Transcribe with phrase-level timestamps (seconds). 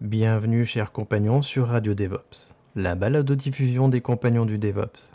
[0.00, 5.10] Bienvenue, chers compagnons, sur Radio DevOps, la balado-diffusion des compagnons du DevOps.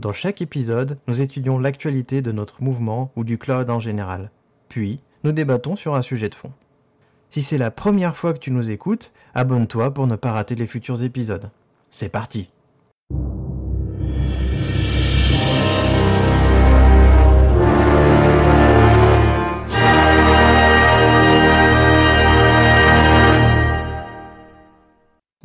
[0.00, 4.32] Dans chaque épisode, nous étudions l'actualité de notre mouvement ou du cloud en général.
[4.68, 6.50] Puis, nous débattons sur un sujet de fond.
[7.30, 10.66] Si c'est la première fois que tu nous écoutes, abonne-toi pour ne pas rater les
[10.66, 11.52] futurs épisodes.
[11.88, 12.50] C'est parti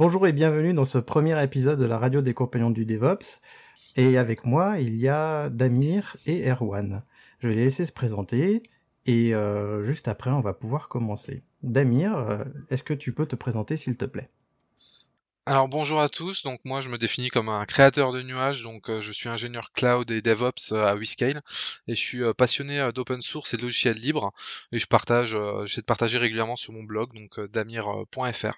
[0.03, 3.39] Bonjour et bienvenue dans ce premier épisode de la radio des compagnons du DevOps.
[3.95, 7.03] Et avec moi, il y a Damir et Erwan.
[7.37, 8.63] Je vais les laisser se présenter
[9.05, 11.43] et euh, juste après, on va pouvoir commencer.
[11.61, 14.31] Damir, euh, est-ce que tu peux te présenter s'il te plaît?
[15.45, 18.89] Alors bonjour à tous, donc moi je me définis comme un créateur de nuages, donc
[18.89, 21.43] euh, je suis ingénieur cloud et DevOps à WeScale
[21.87, 24.33] et je suis passionné d'open source et de logiciels libres
[24.71, 28.55] et je partage, j'essaie de partager régulièrement sur mon blog donc damir.fr.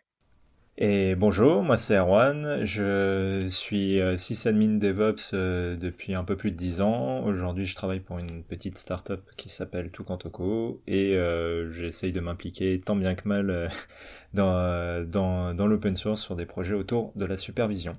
[0.75, 6.49] Et bonjour, moi c'est Erwan, je suis euh, sysadmin DevOps euh, depuis un peu plus
[6.49, 7.23] de 10 ans.
[7.25, 12.81] Aujourd'hui je travaille pour une petite startup qui s'appelle Tukantoko et euh, j'essaye de m'impliquer
[12.81, 13.71] tant bien que mal
[14.33, 17.95] dans, l'open source sur des projets autour de la supervision.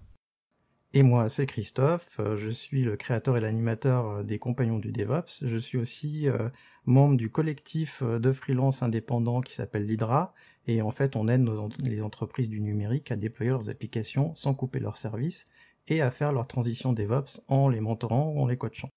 [0.96, 5.42] Et moi, c'est Christophe, je suis le créateur et l'animateur des Compagnons du DevOps.
[5.42, 6.28] Je suis aussi
[6.86, 10.34] membre du collectif de freelance indépendants qui s'appelle l'Hydra
[10.66, 11.46] et en fait, on aide
[11.78, 15.46] les entreprises du numérique à déployer leurs applications sans couper leurs services
[15.88, 18.88] et à faire leur transition DevOps en les mentorant ou en les coachant.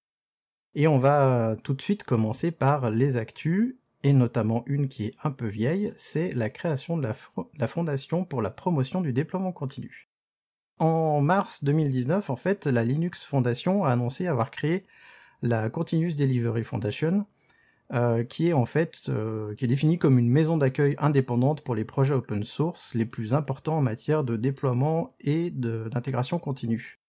[0.74, 5.14] Et on va tout de suite commencer par les actus, et notamment une qui est
[5.24, 7.16] un peu vieille, c'est la création de la,
[7.58, 10.08] la Fondation pour la promotion du déploiement continu.
[10.78, 14.84] En mars 2019, en fait, la Linux Foundation a annoncé avoir créé
[15.42, 17.26] la Continuous Delivery Foundation,
[17.94, 21.74] euh, qui est en fait euh, qui est définie comme une maison d'accueil indépendante pour
[21.74, 27.00] les projets open source les plus importants en matière de déploiement et d'intégration continue.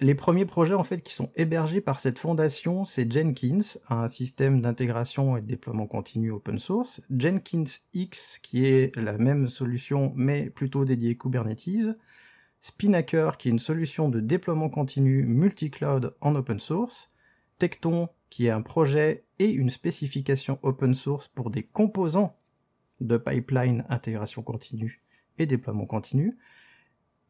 [0.00, 4.60] Les premiers projets en fait qui sont hébergés par cette fondation, c'est Jenkins, un système
[4.60, 10.50] d'intégration et de déploiement continu open source, Jenkins X qui est la même solution mais
[10.50, 11.96] plutôt dédiée Kubernetes,
[12.62, 17.12] Spinnaker qui est une solution de déploiement continu multi-cloud en open source,
[17.60, 22.36] Tecton qui est un projet et une spécification open source pour des composants
[23.00, 25.02] de pipeline intégration continue
[25.38, 26.38] et déploiement continu.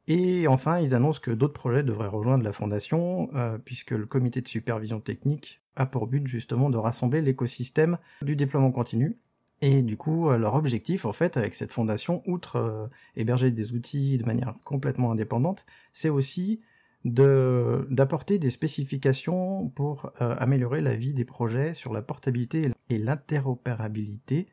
[0.07, 4.41] Et enfin, ils annoncent que d'autres projets devraient rejoindre la fondation, euh, puisque le comité
[4.41, 9.19] de supervision technique a pour but justement de rassembler l'écosystème du déploiement continu.
[9.63, 13.73] Et du coup, euh, leur objectif, en fait, avec cette fondation, outre euh, héberger des
[13.73, 16.61] outils de manière complètement indépendante, c'est aussi
[17.05, 24.49] d'apporter des spécifications pour euh, améliorer la vie des projets sur la portabilité et l'interopérabilité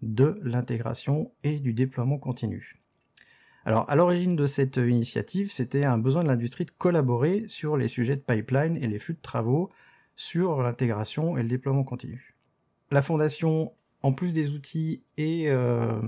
[0.00, 2.82] de l'intégration et du déploiement continu.
[3.64, 7.88] Alors, à l'origine de cette initiative, c'était un besoin de l'industrie de collaborer sur les
[7.88, 9.70] sujets de pipeline et les flux de travaux
[10.16, 12.34] sur l'intégration et le déploiement continu.
[12.90, 16.00] La fondation, en plus des outils et, euh,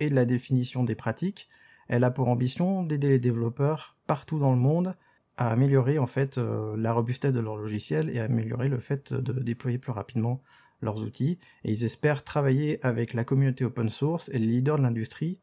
[0.00, 1.48] et de la définition des pratiques,
[1.88, 4.96] elle a pour ambition d'aider les développeurs partout dans le monde
[5.36, 9.12] à améliorer en fait euh, la robustesse de leur logiciel et à améliorer le fait
[9.12, 10.42] de déployer plus rapidement
[10.80, 11.38] leurs outils.
[11.64, 15.40] Et ils espèrent travailler avec la communauté open source et les leaders de l'industrie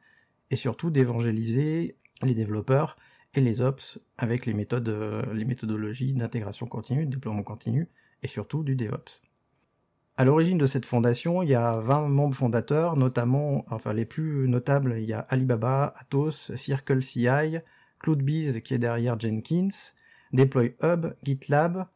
[0.52, 2.98] et surtout d'évangéliser les développeurs
[3.34, 7.90] et les ops avec les méthodes, euh, les méthodologies d'intégration continue, de déploiement continu
[8.22, 9.24] et surtout du DevOps.
[10.16, 14.48] À l'origine de cette fondation, il y a 20 membres fondateurs, notamment, enfin les plus
[14.48, 17.58] notables, il y a Alibaba, Atos, CircleCI,
[18.04, 19.70] CloudBees qui est derrière Jenkins,
[20.32, 21.88] Deploy Hub, GitLab,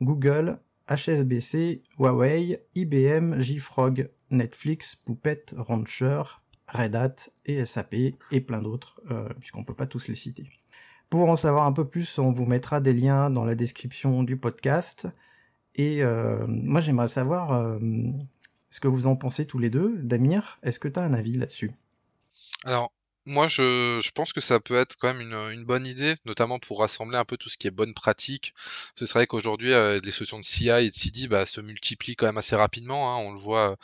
[0.00, 0.58] Google,
[0.88, 6.22] HSBC, Huawei, IBM, JFrog, Netflix, Puppet, Rancher,
[6.68, 7.94] Red Hat et SAP
[8.30, 10.48] et plein d'autres, euh, puisqu'on ne peut pas tous les citer.
[11.10, 14.36] Pour en savoir un peu plus, on vous mettra des liens dans la description du
[14.36, 15.06] podcast.
[15.76, 17.78] Et euh, moi j'aimerais savoir euh,
[18.70, 19.96] ce que vous en pensez tous les deux.
[19.98, 21.72] Damir, est-ce que tu as un avis là-dessus?
[22.64, 22.90] Alors,
[23.26, 26.58] moi, je, je, pense que ça peut être quand même une, une, bonne idée, notamment
[26.58, 28.54] pour rassembler un peu tout ce qui est bonne pratique.
[28.94, 32.26] Ce serait qu'aujourd'hui, euh, les solutions de CI et de CD bah, se multiplient quand
[32.26, 33.12] même assez rapidement.
[33.14, 33.18] Hein.
[33.18, 33.76] On le voit,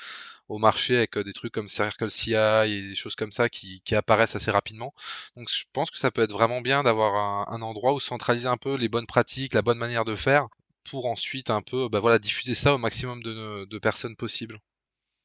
[0.48, 3.94] au marché avec des trucs comme Circle CI et des choses comme ça qui, qui
[3.94, 4.94] apparaissent assez rapidement.
[5.36, 8.48] Donc je pense que ça peut être vraiment bien d'avoir un, un endroit où centraliser
[8.48, 10.48] un peu les bonnes pratiques, la bonne manière de faire
[10.84, 14.60] pour ensuite un peu bah voilà diffuser ça au maximum de, de personnes possibles.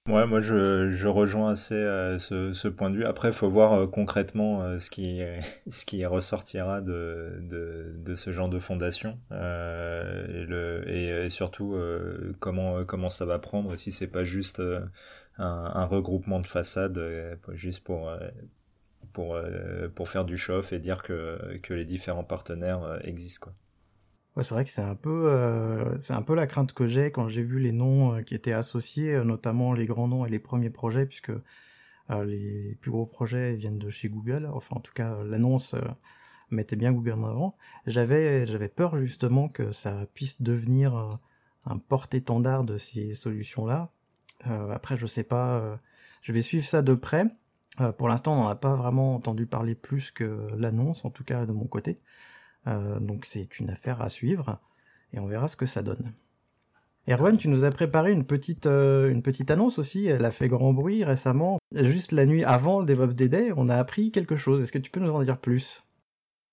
[0.08, 3.06] Ouais, moi je, je rejoins assez euh, ce, ce, point de vue.
[3.06, 5.20] Après, faut voir euh, concrètement euh, ce, qui,
[5.70, 11.78] ce qui ressortira de, de, de ce genre de fondation et, le, et, surtout
[12.40, 14.62] comment, comment ça va prendre si c'est pas juste
[15.38, 15.46] un,
[15.76, 17.00] un, regroupement de façades
[17.54, 18.10] juste pour,
[19.14, 19.38] pour,
[19.96, 23.48] pour faire du chauffe et dire que, que les différents partenaires existent.
[23.48, 23.54] Quoi.
[24.44, 27.28] C'est vrai que c'est un peu, euh, c'est un peu la crainte que j'ai quand
[27.28, 30.40] j'ai vu les noms euh, qui étaient associés, euh, notamment les grands noms et les
[30.40, 31.32] premiers projets, puisque
[32.26, 34.50] les plus gros projets viennent de chez Google.
[34.54, 35.76] Enfin, en tout cas, l'annonce
[36.52, 37.58] mettait bien Google en avant.
[37.86, 41.10] J'avais, j'avais peur justement que ça puisse devenir
[41.66, 43.92] un porte-étendard de ces solutions-là.
[44.46, 45.82] après, je sais pas,
[46.22, 47.26] je vais suivre ça de près.
[47.98, 51.46] pour l'instant, on n'en a pas vraiment entendu parler plus que l'annonce, en tout cas
[51.46, 52.00] de mon côté.
[52.68, 54.60] Euh, donc c'est une affaire à suivre
[55.14, 56.14] et on verra ce que ça donne.
[57.10, 59.16] Erwan, tu nous as préparé une petite, euh,
[59.48, 61.58] annonce aussi, elle a fait grand bruit récemment.
[61.74, 64.62] Juste la nuit avant le DevOps Day, on a appris quelque chose.
[64.62, 65.87] Est-ce que tu peux nous en dire plus?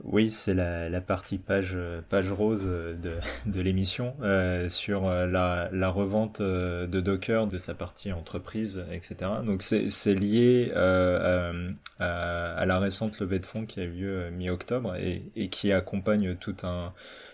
[0.04, 1.76] Oui, c'est la, partie page,
[2.10, 2.96] page rose de,
[3.46, 8.84] de l'émission euh, sur euh, la, la, revente euh, de Docker, de sa partie entreprise,
[8.92, 9.16] etc.
[9.44, 14.30] Donc c'est lié euh, à, à, la récente levée de fonds qui a eu lieu
[14.30, 16.92] mi-octobre et, et, qui accompagne tout un,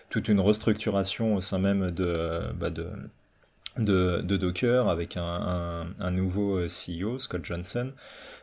[0.09, 2.87] toute une restructuration au sein même de, bah de,
[3.77, 7.91] de, de, Docker avec un, un, un nouveau CEO, Scott Johnson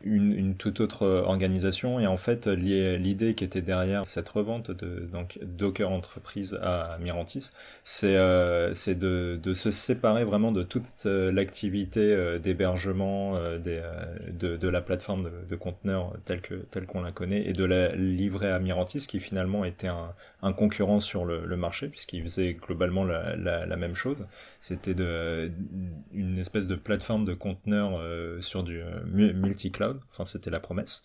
[0.02, 2.00] une, une toute autre euh, organisation.
[2.00, 7.50] Et en fait, l'idée qui était derrière cette revente de donc Docker Entreprise à Mirantis,
[7.84, 14.69] c'est euh, de, de se séparer vraiment de toute euh, l'activité euh, d'hébergement de, de
[14.69, 18.50] la plateforme de, de conteneurs telle que telle qu'on la connaît et de la livrer
[18.50, 20.12] à Mirantis, qui finalement était un,
[20.43, 24.26] un concurrent sur le, le marché puisqu'il faisait globalement la, la, la même chose.
[24.61, 24.94] C'était
[26.12, 28.00] une espèce de plateforme de conteneurs
[28.43, 31.02] sur du multi-cloud Enfin, c'était la promesse.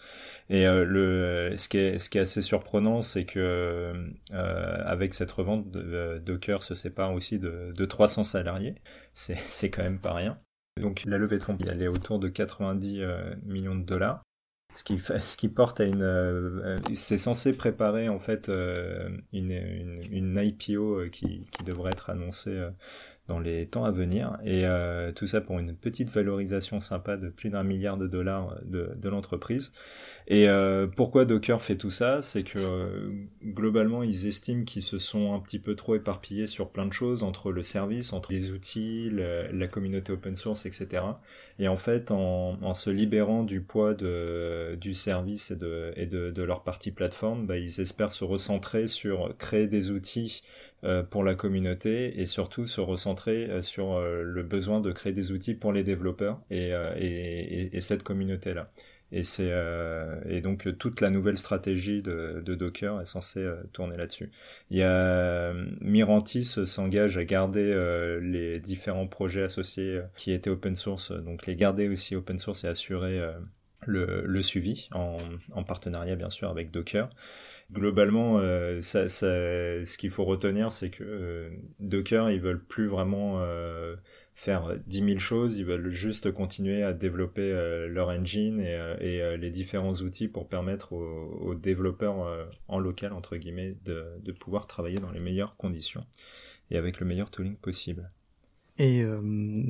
[0.50, 3.94] Et euh, le, ce qui est, ce qui est assez surprenant, c'est que
[4.34, 8.76] euh, avec cette revente, Docker se sépare aussi de, de 300 salariés.
[9.14, 10.40] C'est, quand même pas rien.
[10.82, 14.24] Donc la levée de fonds, elle est autour de 90 euh, millions de dollars.
[14.75, 20.42] Ce qui, ce qui porte à une, c'est censé préparer en fait une, une, une
[20.44, 22.60] IPO qui, qui devrait être annoncée
[23.28, 24.38] dans les temps à venir.
[24.44, 28.58] Et euh, tout ça pour une petite valorisation sympa de plus d'un milliard de dollars
[28.64, 29.72] de, de l'entreprise.
[30.28, 32.22] Et euh, pourquoi Docker fait tout ça?
[32.22, 33.12] C'est que euh,
[33.44, 37.24] globalement, ils estiment qu'ils se sont un petit peu trop éparpillés sur plein de choses,
[37.24, 41.20] entre le service, entre les outils, la communauté open source, etc.
[41.60, 46.06] Et en fait, en, en se libérant du poids de, du service et de, et
[46.06, 50.44] de, de leur partie plateforme, bah, ils espèrent se recentrer sur créer des outils
[50.84, 55.14] euh, pour la communauté et surtout se recentrer euh, sur euh, le besoin de créer
[55.14, 58.70] des outils pour les développeurs et, et, et cette communauté-là.
[59.15, 59.54] Et, c'est,
[60.27, 64.31] et donc toute la nouvelle stratégie de, Docker est censée tourner là-dessus.
[64.71, 71.12] Il y a Mirantis s'engage à garder les différents projets associés qui étaient open source,
[71.12, 73.21] donc les garder aussi open source et assurer
[73.86, 75.20] le, suivi en,
[75.51, 77.10] en partenariat bien sûr avec Docker
[77.74, 83.96] globalement, euh, ce qu'il faut retenir, c'est que euh, Docker, ils veulent plus vraiment euh,
[84.44, 87.50] faire 10 000 choses, ils veulent juste continuer à développer
[87.90, 93.38] leur engine et, et les différents outils pour permettre aux, aux développeurs en local, entre
[93.38, 96.06] guillemets, de, de, pouvoir travailler dans les meilleures conditions
[96.72, 98.12] et avec le meilleur tooling possible.
[98.78, 99.06] Et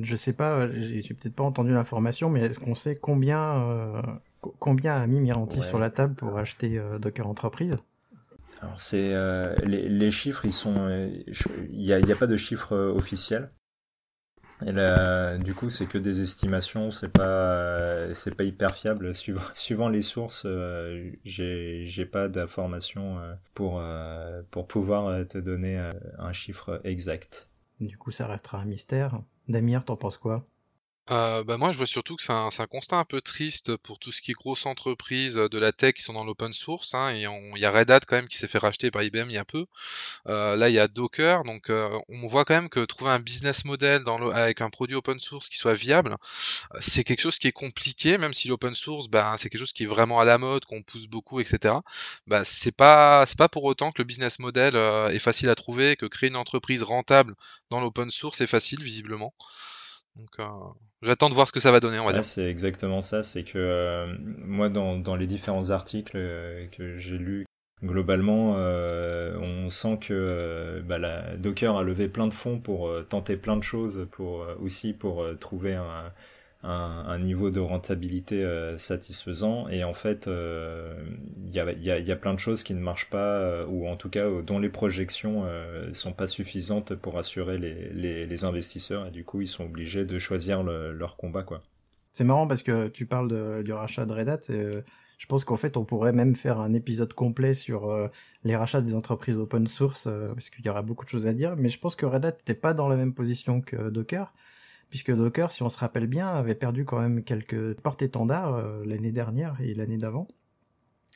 [0.02, 4.02] je sais pas, j'ai peut-être pas entendu l'information, mais est-ce qu'on sait combien
[4.58, 7.76] combien a mis Mirantis sur la table pour acheter Docker Entreprise
[8.64, 11.10] alors c'est euh, les, les, chiffres, ils sont, euh,
[11.70, 13.50] il n'y a, a, pas de chiffres euh, officiels.
[14.64, 19.12] Du coup, c'est que des estimations, c'est pas, c'est pas hyper fiable.
[19.14, 23.18] Suivant, les sources, euh, j'ai, pas d'informations
[23.54, 23.82] pour
[24.50, 25.78] pour pouvoir te donner
[26.18, 27.48] un chiffre exact.
[27.80, 29.20] Du coup, ça restera un mystère.
[29.48, 30.46] Damir, t'en penses quoi?
[31.10, 33.98] Euh, bah moi, je vois surtout que c'est un, un, constat un peu triste pour
[33.98, 36.94] tout ce qui est grosses entreprises de la tech qui sont dans l'open source.
[36.94, 39.28] Hein, et il y a Red Hat quand même qui s'est fait racheter par IBM
[39.28, 39.66] il y a peu.
[40.28, 41.44] Euh, là, il y a Docker.
[41.44, 44.96] Donc, euh, on voit quand même que trouver un business model dans avec un produit
[44.96, 46.16] open source qui soit viable,
[46.74, 49.72] euh, c'est quelque chose qui est compliqué, même si l'open source, bah, c'est quelque chose
[49.72, 51.74] qui est vraiment à la mode, qu'on pousse beaucoup, etc.
[52.26, 55.96] Bah, c'est pas, c'est pas pour autant que le business model est facile à trouver,
[55.96, 57.34] que créer une entreprise rentable
[57.70, 59.34] dans l'open source est facile, visiblement.
[60.16, 60.44] Donc euh,
[61.02, 62.24] j'attends de voir ce que ça va donner, on va dire.
[62.24, 66.18] C'est exactement ça, c'est que moi dans, dans, les différents articles
[66.72, 67.46] que j'ai lus,
[67.82, 73.56] globalement on sent que bah, la Docker a levé plein de fonds pour tenter plein
[73.56, 76.12] de choses, pour aussi pour trouver un
[76.64, 79.68] un, niveau de rentabilité euh, satisfaisant.
[79.68, 80.94] Et en fait il euh,
[81.52, 83.86] y, a, y, a, y, a, plein de choses qui ne marchent pas euh, ou
[83.86, 85.46] en tout cas dont les projections
[85.92, 89.06] sont pas suffisantes pour assurer les, les, les, investisseurs.
[89.06, 91.62] Et du coup ils sont obligés de choisir leur combat quoi.
[92.12, 94.40] C'est marrant parce que tu parles de, du rachat de Red Hat
[95.16, 98.10] je pense qu'en fait on pourrait même faire un épisode complet sur
[98.42, 101.54] les rachats des entreprises open source parce qu'il y aura beaucoup de choses à dire.
[101.56, 104.32] Mais je pense que Red Hat n'était pas dans la même position que Docker
[104.94, 109.10] puisque Docker, si on se rappelle bien, avait perdu quand même quelques porte-étendards euh, l'année
[109.10, 110.28] dernière et l'année d'avant.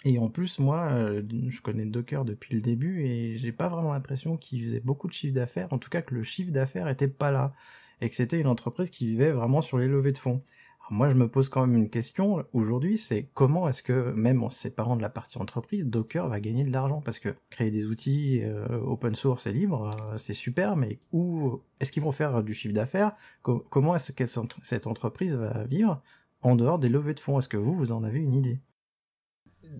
[0.05, 3.93] Et en plus, moi, euh, je connais Docker depuis le début et j'ai pas vraiment
[3.93, 7.07] l'impression qu'il faisait beaucoup de chiffre d'affaires, en tout cas que le chiffre d'affaires était
[7.07, 7.55] pas là,
[8.01, 10.43] et que c'était une entreprise qui vivait vraiment sur les levées de fonds
[10.91, 14.51] moi, je me pose quand même une question aujourd'hui, c'est comment est-ce que, même en
[14.51, 17.01] se séparant de la partie entreprise, Docker va gagner de l'argent?
[17.01, 21.61] Parce que créer des outils euh, open source et libre, euh, c'est super, mais où
[21.81, 23.13] est-ce qu'ils vont faire du chiffre d'affaires?
[23.43, 24.25] Comment est-ce que
[24.63, 26.03] cette entreprise va vivre
[26.43, 27.39] en dehors des levées de fonds?
[27.39, 28.61] Est-ce que vous, vous en avez une idée?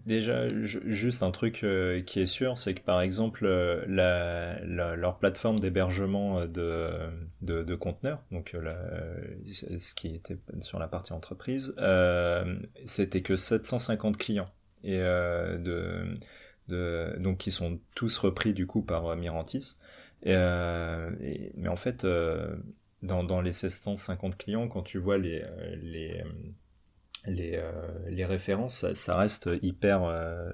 [0.07, 4.59] Déjà, juste un truc euh, qui est sûr, c'est que par exemple, euh, la,
[4.97, 6.47] leur plateforme d'hébergement euh,
[7.41, 8.55] de, de, conteneurs, donc
[9.47, 11.75] ce qui était sur la partie entreprise,
[12.85, 14.51] c'était que 750 clients.
[14.85, 16.19] Et de,
[16.69, 19.77] de, donc qui sont tous repris du coup par Mirantis.
[20.23, 22.07] Et, mais en fait,
[23.03, 25.45] dans, dans les 750 clients, quand tu vois les,
[25.83, 26.23] les
[27.29, 27.73] les, euh,
[28.09, 30.51] les références, ça, reste hyper, euh,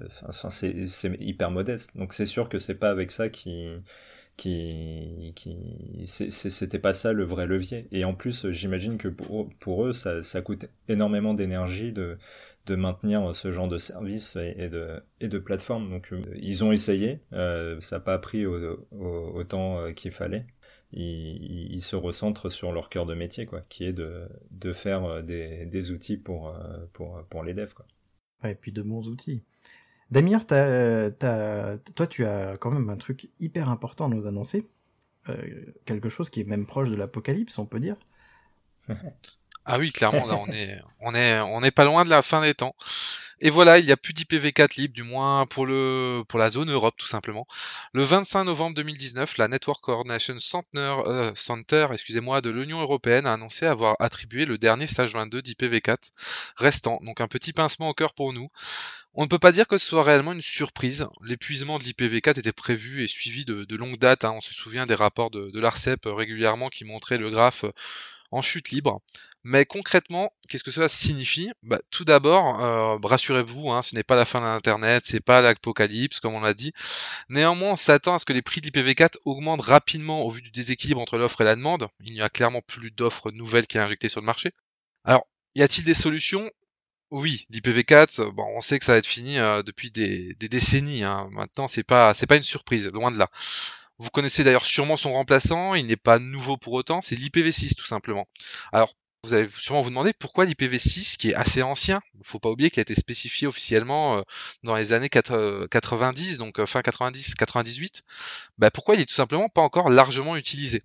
[0.49, 0.87] c'est
[1.19, 1.95] hyper modeste.
[1.95, 3.67] Donc c'est sûr que c'est pas avec ça qui,
[4.37, 7.87] qui, qui c'était pas ça le vrai levier.
[7.91, 12.17] Et en plus, j'imagine que pour, pour, eux, ça, ça coûte énormément d'énergie de,
[12.65, 15.89] de maintenir ce genre de service et, de, et de plateforme.
[15.89, 20.45] Donc euh, ils ont essayé, ça n'a pas pris autant qu'il fallait
[20.91, 25.21] ils, se recentrent sur leur cœur de métier, quoi, qui est de, de faire euh,
[25.21, 27.73] des, des outils pour, euh, pour, pour les devs.
[27.73, 27.85] Quoi.
[28.43, 29.43] Ouais, et puis de bons outils.
[30.11, 31.11] Damir, as,
[31.95, 34.67] toi tu as quand même un truc hyper important à nous annoncer,
[35.29, 37.97] euh, quelque chose qui est même proche de l'apocalypse, on peut dire.
[39.65, 42.41] ah oui, clairement, là on est, on est, on est pas loin de la fin
[42.41, 42.75] des temps.
[43.41, 47.07] Et voilà, il n'y a plus d'IPv4 libre, du moins pour, la zone Europe tout
[47.07, 47.47] simplement.
[47.93, 53.33] Le 25 novembre 2019, la Network Coordination Center, euh, Center excusez-moi, de l'Union Européenne a
[53.33, 56.11] annoncé avoir attribué le dernier stage 22 d'IPv4
[56.55, 56.99] restant.
[57.03, 58.49] Donc un petit pincement au cœur pour nous.
[59.13, 61.07] On ne peut pas dire que ce soit réellement une surprise.
[61.23, 64.25] L'épuisement de l'IPv4 était prévu et suivi de, de longue date.
[64.25, 64.33] Hein.
[64.35, 67.65] On se souvient des rapports de l'ARCEP régulièrement qui montraient le graphe
[68.31, 69.01] en chute libre.
[69.43, 71.51] Mais concrètement, qu'est-ce que cela signifie?
[71.61, 75.39] Bah, Tout d'abord, euh, rassurez-vous, hein, ce n'est pas la fin de l'Internet, c'est pas
[75.39, 76.73] l'apocalypse, comme on l'a dit.
[77.29, 80.49] Néanmoins, on s'attend à ce que les prix de l'IPv4 augmentent rapidement au vu du
[80.49, 81.87] déséquilibre entre l'offre et la demande.
[81.99, 84.51] Il n'y a clairement plus d'offres nouvelles qui est injectées sur le marché.
[85.03, 86.49] Alors, y a-t-il des solutions?
[87.11, 91.03] Oui, l'IPv4, bon, on sait que ça va être fini euh, depuis des, décennies.
[91.03, 91.29] Hein.
[91.31, 93.29] Maintenant, c'est pas, c'est pas une surprise, loin de là.
[93.97, 97.85] Vous connaissez d'ailleurs sûrement son remplaçant, il n'est pas nouveau pour autant, c'est l'IPv6 tout
[97.85, 98.27] simplement.
[98.73, 102.39] Alors vous allez sûrement vous demander pourquoi l'IPv6, qui est assez ancien, il ne faut
[102.39, 104.21] pas oublier qu'il a été spécifié officiellement euh,
[104.63, 108.03] dans les années 90, donc euh, fin 90, 98,
[108.59, 110.83] bah pourquoi il est tout simplement pas encore largement utilisé?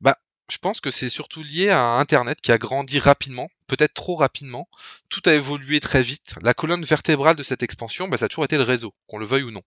[0.00, 0.18] Bah,
[0.50, 4.68] je pense que c'est surtout lié à Internet qui a grandi rapidement, peut-être trop rapidement.
[5.08, 6.34] Tout a évolué très vite.
[6.42, 9.26] La colonne vertébrale de cette expansion, bah, ça a toujours été le réseau, qu'on le
[9.26, 9.62] veuille ou non.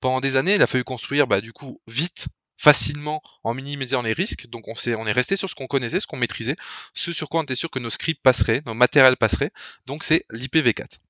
[0.00, 4.12] Pendant des années, il a fallu construire bah, du coup vite, facilement en minimisant les
[4.12, 4.46] risques.
[4.46, 6.56] Donc on, on est resté sur ce qu'on connaissait, ce qu'on maîtrisait,
[6.94, 9.50] ce sur quoi on était sûr que nos scripts passeraient, nos matériels passeraient.
[9.86, 11.00] Donc c'est l'IPv4.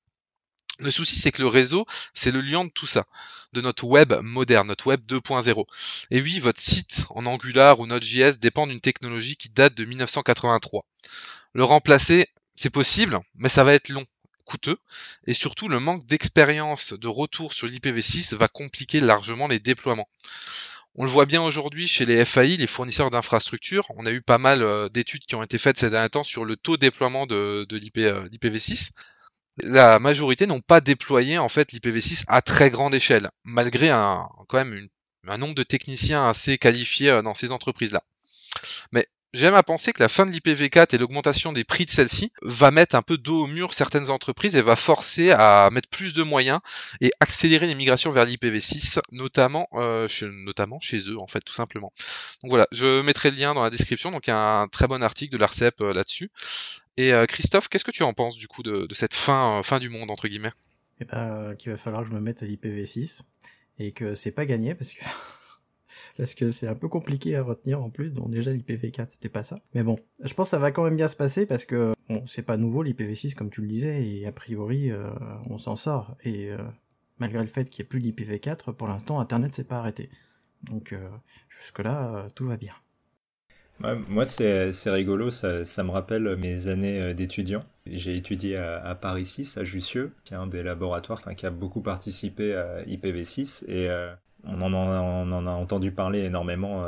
[0.79, 3.05] Le souci, c'est que le réseau, c'est le lien de tout ça,
[3.51, 5.65] de notre web moderne, notre web 2.0.
[6.09, 10.85] Et oui, votre site en Angular ou Node.js dépend d'une technologie qui date de 1983.
[11.53, 12.27] Le remplacer,
[12.59, 14.05] c'est possible, mais ça va être long,
[14.43, 14.77] coûteux,
[15.27, 20.09] et surtout le manque d'expérience de retour sur l'IPv6 va compliquer largement les déploiements.
[20.95, 23.85] On le voit bien aujourd'hui chez les FAI, les fournisseurs d'infrastructures.
[23.95, 26.43] On a eu pas mal euh, d'études qui ont été faites ces derniers temps sur
[26.43, 28.89] le taux de déploiement de, l'IPv6.
[29.63, 34.27] Euh, La majorité n'ont pas déployé en fait l'IPv6 à très grande échelle, malgré un,
[34.49, 34.89] quand même
[35.27, 38.03] un nombre de techniciens assez qualifiés euh, dans ces entreprises-là.
[38.91, 42.31] Mais J'aime à penser que la fin de l'IPv4 et l'augmentation des prix de celle-ci
[42.41, 46.13] va mettre un peu dos au mur certaines entreprises et va forcer à mettre plus
[46.13, 46.59] de moyens
[46.99, 51.53] et accélérer les migrations vers l'IPv6, notamment, euh, chez, notamment chez eux, en fait, tout
[51.53, 51.93] simplement.
[52.41, 54.87] Donc voilà, je mettrai le lien dans la description, donc il y a un très
[54.87, 56.31] bon article de l'ARCEP euh, là-dessus.
[56.97, 59.77] Et euh, Christophe, qu'est-ce que tu en penses du coup de, de cette fin, fin
[59.77, 60.53] du monde, entre guillemets?
[61.01, 63.21] Eh ben, qu'il va falloir que je me mette à l'IPv6
[63.77, 65.03] et que c'est pas gagné parce que
[66.17, 68.13] parce que c'est un peu compliqué à retenir en plus.
[68.13, 69.59] Donc déjà l'IPv4 c'était pas ça.
[69.73, 71.93] Mais bon, je pense que ça va quand même bien se passer parce que
[72.27, 75.09] c'est pas nouveau l'IPv6 comme tu le disais et a priori euh,
[75.49, 76.57] on s'en sort et euh,
[77.19, 80.09] malgré le fait qu'il n'y ait plus d'IPv4 pour l'instant internet s'est pas arrêté.
[80.63, 81.09] Donc euh,
[81.47, 82.73] jusque là tout va bien.
[84.09, 87.63] Moi, c'est rigolo, ça, me rappelle mes années d'étudiant.
[87.85, 91.49] J'ai étudié à, à, Paris 6, à Jussieu, qui est un des laboratoires qui a
[91.49, 93.63] beaucoup participé à IPv6.
[93.69, 93.87] Et
[94.45, 96.85] on en, a, entendu parler énormément,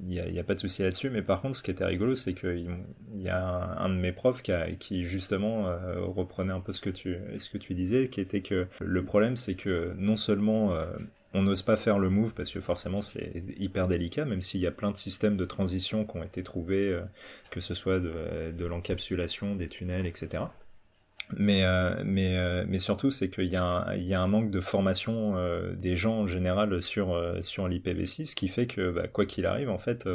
[0.00, 2.14] il euh, n'y a, pas de souci là-dessus, mais par contre ce qui était rigolo
[2.14, 2.76] c'est qu'il
[3.16, 3.44] y a
[3.78, 8.20] un, de mes profs qui, justement euh, reprenait un peu ce que, tu, disais, qui
[8.20, 10.86] était que le problème c'est que non seulement euh,
[11.34, 14.66] on n'ose pas faire le move parce que forcément c'est hyper délicat, même s'il y
[14.66, 17.00] a plein de systèmes de transition qui ont été trouvés,
[17.50, 20.44] que ce soit de l'encapsulation, des tunnels, etc.
[21.36, 25.36] Mais, euh, mais, euh, mais surtout, c'est qu'il y, y, a un manque de formation
[25.36, 29.70] euh, des gens en général sur, sur l'IPv6, qui fait que, bah, quoi qu'il arrive,
[29.70, 30.08] en fait,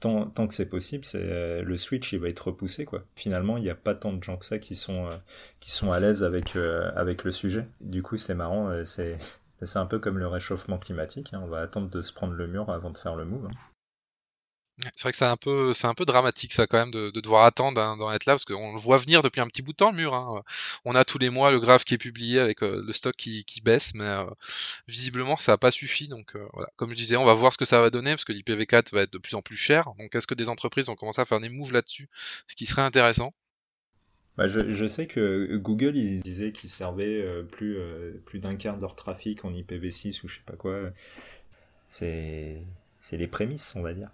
[0.00, 2.84] tant, tant que c'est possible, c'est le switch il va être repoussé.
[2.84, 3.04] Quoi.
[3.14, 5.08] Finalement, il n'y a pas tant de gens que ça qui sont,
[5.60, 6.56] qui sont à l'aise avec,
[6.94, 7.66] avec le sujet.
[7.80, 9.18] Du coup, c'est marrant, c'est
[9.74, 11.32] un peu comme le réchauffement climatique.
[11.32, 11.40] Hein.
[11.44, 13.46] On va attendre de se prendre le mur avant de faire le move.
[13.46, 13.75] Hein.
[14.94, 17.20] C'est vrai que c'est un peu, c'est un peu dramatique ça quand même de, de
[17.20, 19.72] devoir attendre hein, d'en être là parce qu'on le voit venir depuis un petit bout
[19.72, 20.12] de temps le mur.
[20.14, 20.42] Hein.
[20.84, 23.44] On a tous les mois le graphe qui est publié avec euh, le stock qui,
[23.46, 24.26] qui baisse, mais euh,
[24.86, 26.08] visiblement ça n'a pas suffi.
[26.08, 28.26] Donc euh, voilà, comme je disais, on va voir ce que ça va donner parce
[28.26, 29.94] que l'IPv4 va être de plus en plus cher.
[29.98, 32.10] Donc est-ce que des entreprises vont commencer à faire des moves là-dessus,
[32.46, 33.32] ce qui serait intéressant.
[34.36, 37.78] Bah, je, je, sais que Google ils disaient qu'ils servaient plus
[38.26, 40.90] plus d'un quart de leur trafic en IPv6 ou je sais pas quoi.
[41.88, 42.62] C'est
[42.98, 44.10] c'est les prémices, on va dire.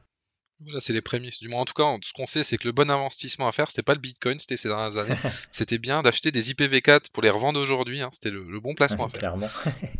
[0.61, 1.41] Voilà, c'est les prémices.
[1.41, 3.69] Du moins, en tout cas, ce qu'on sait, c'est que le bon investissement à faire,
[3.71, 5.17] c'était pas le Bitcoin, c'était ces dernières années.
[5.51, 8.01] c'était bien d'acheter des IPv4 pour les revendre aujourd'hui.
[8.01, 8.11] Hein.
[8.13, 9.19] C'était le, le, bon placement à faire.
[9.19, 9.49] Clairement.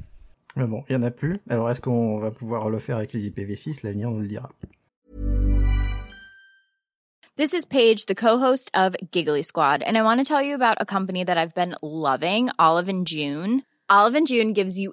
[0.57, 1.39] Mais bon, il y en a plus.
[1.49, 4.51] Alors, est-ce qu'on va pouvoir le faire avec les IPv6 L'avenir nous le dira.
[7.37, 10.77] This is Paige, the co-host of Giggly Squad, and I want to tell you about
[10.81, 13.63] a company that I've been loving, Olive and June.
[13.89, 14.93] Olive and June gives you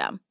[0.01, 0.30] system.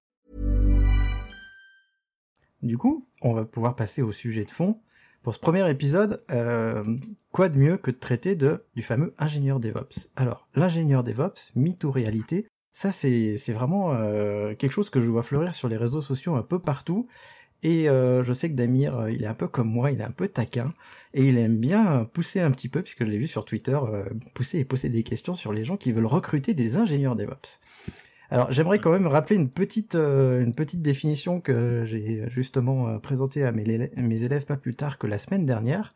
[2.63, 4.79] Du coup, on va pouvoir passer au sujet de fond.
[5.23, 6.83] Pour ce premier épisode, euh,
[7.31, 10.09] quoi de mieux que de traiter de, du fameux ingénieur DevOps?
[10.15, 15.21] Alors, l'ingénieur DevOps, mythe ou réalité, ça c'est vraiment euh, quelque chose que je vois
[15.21, 17.07] fleurir sur les réseaux sociaux un peu partout.
[17.63, 20.09] Et euh, je sais que Damir, il est un peu comme moi, il est un
[20.09, 20.73] peu taquin,
[21.13, 23.77] et il aime bien pousser un petit peu, puisque je l'ai vu sur Twitter,
[24.33, 27.59] pousser et poser des questions sur les gens qui veulent recruter des ingénieurs DevOps.
[28.31, 33.51] Alors j'aimerais quand même rappeler une petite, une petite définition que j'ai justement présentée à
[33.51, 35.93] mes, élèves pas plus tard que la semaine dernière.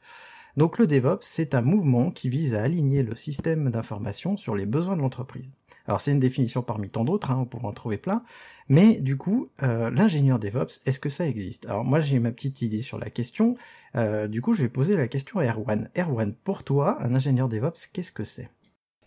[0.58, 4.66] Donc le DevOps, c'est un mouvement qui vise à aligner le système d'information sur les
[4.66, 5.50] besoins de l'entreprise.
[5.88, 8.24] Alors c'est une définition parmi tant d'autres, hein, on pourra en trouver plein,
[8.68, 11.66] mais du coup, euh, l'ingénieur DevOps, est-ce que ça existe?
[11.68, 13.56] Alors moi j'ai ma petite idée sur la question,
[13.96, 15.90] euh, du coup je vais poser la question à Erwan.
[15.98, 18.50] Erwan, pour toi, un ingénieur DevOps, qu'est-ce que c'est?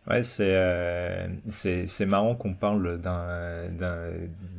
[0.08, 2.98] Ouais, c'est euh, c'est marrant qu'on parle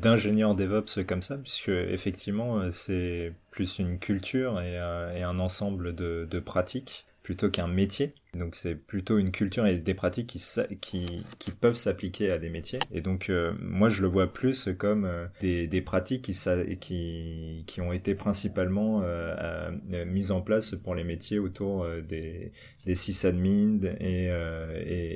[0.02, 6.28] d'ingénieur DevOps comme ça, puisque effectivement c'est plus une culture et, et un ensemble de,
[6.30, 8.16] de pratiques plutôt qu'un métier.
[8.34, 10.36] Donc c'est plutôt une culture et des pratiques
[10.82, 12.80] qui, qui, peuvent s'appliquer à des métiers.
[12.92, 16.36] Et donc euh, moi je le vois plus comme euh, des, des pratiques qui,
[16.80, 19.70] qui, qui ont été principalement euh,
[20.08, 22.52] mises en place pour les métiers autour des,
[22.88, 24.32] des sysadmins et,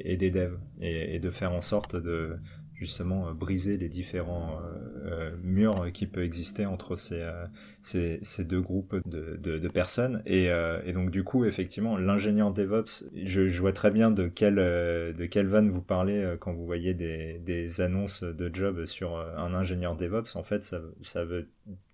[0.05, 0.59] et, des devs.
[0.81, 2.37] Et de faire en sorte de
[2.73, 7.23] justement euh, briser les différents euh, euh, murs qui peuvent exister entre ces,
[7.81, 10.21] ces, ces deux groupes de, de, de personnes.
[10.25, 10.45] Et,
[10.85, 15.25] et, donc du coup, effectivement, l'ingénieur DevOps, je, je, vois très bien de quelle de
[15.25, 19.95] quelle vanne vous parlez quand vous voyez des, des annonces de job sur un ingénieur
[19.95, 20.35] DevOps.
[20.35, 21.47] En fait, ça, ça veut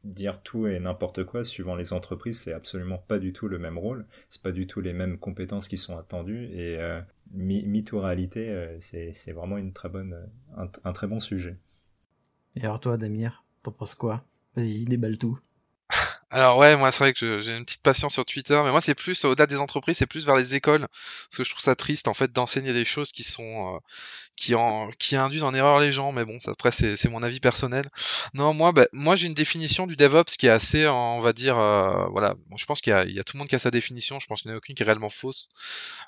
[0.03, 2.39] dire tout et n'importe quoi suivant les entreprises.
[2.39, 4.05] C'est absolument pas du tout le même rôle.
[4.29, 6.45] C'est pas du tout les mêmes compétences qui sont attendues.
[6.53, 6.77] Et,
[7.31, 11.57] mythe ou réalité, euh, c'est vraiment une très bonne, un, très bon sujet.
[12.55, 14.23] Et alors toi, Damir, t'en penses quoi?
[14.55, 15.39] Vas-y, déballe tout.
[16.31, 18.93] Alors ouais, moi c'est vrai que j'ai une petite passion sur Twitter, mais moi c'est
[18.93, 22.07] plus au-delà des entreprises, c'est plus vers les écoles, parce que je trouve ça triste
[22.07, 23.79] en fait d'enseigner des choses qui sont euh,
[24.35, 27.39] qui en qui induisent en erreur les gens, mais bon, ça, après c'est mon avis
[27.39, 27.89] personnel.
[28.35, 31.57] Non, moi bah, moi j'ai une définition du DevOps qui est assez, on va dire,
[31.57, 33.71] euh, voilà, bon, je pense qu'il y, y a tout le monde qui a sa
[33.71, 35.49] définition, je pense qu'il n'y en a aucune qui est réellement fausse.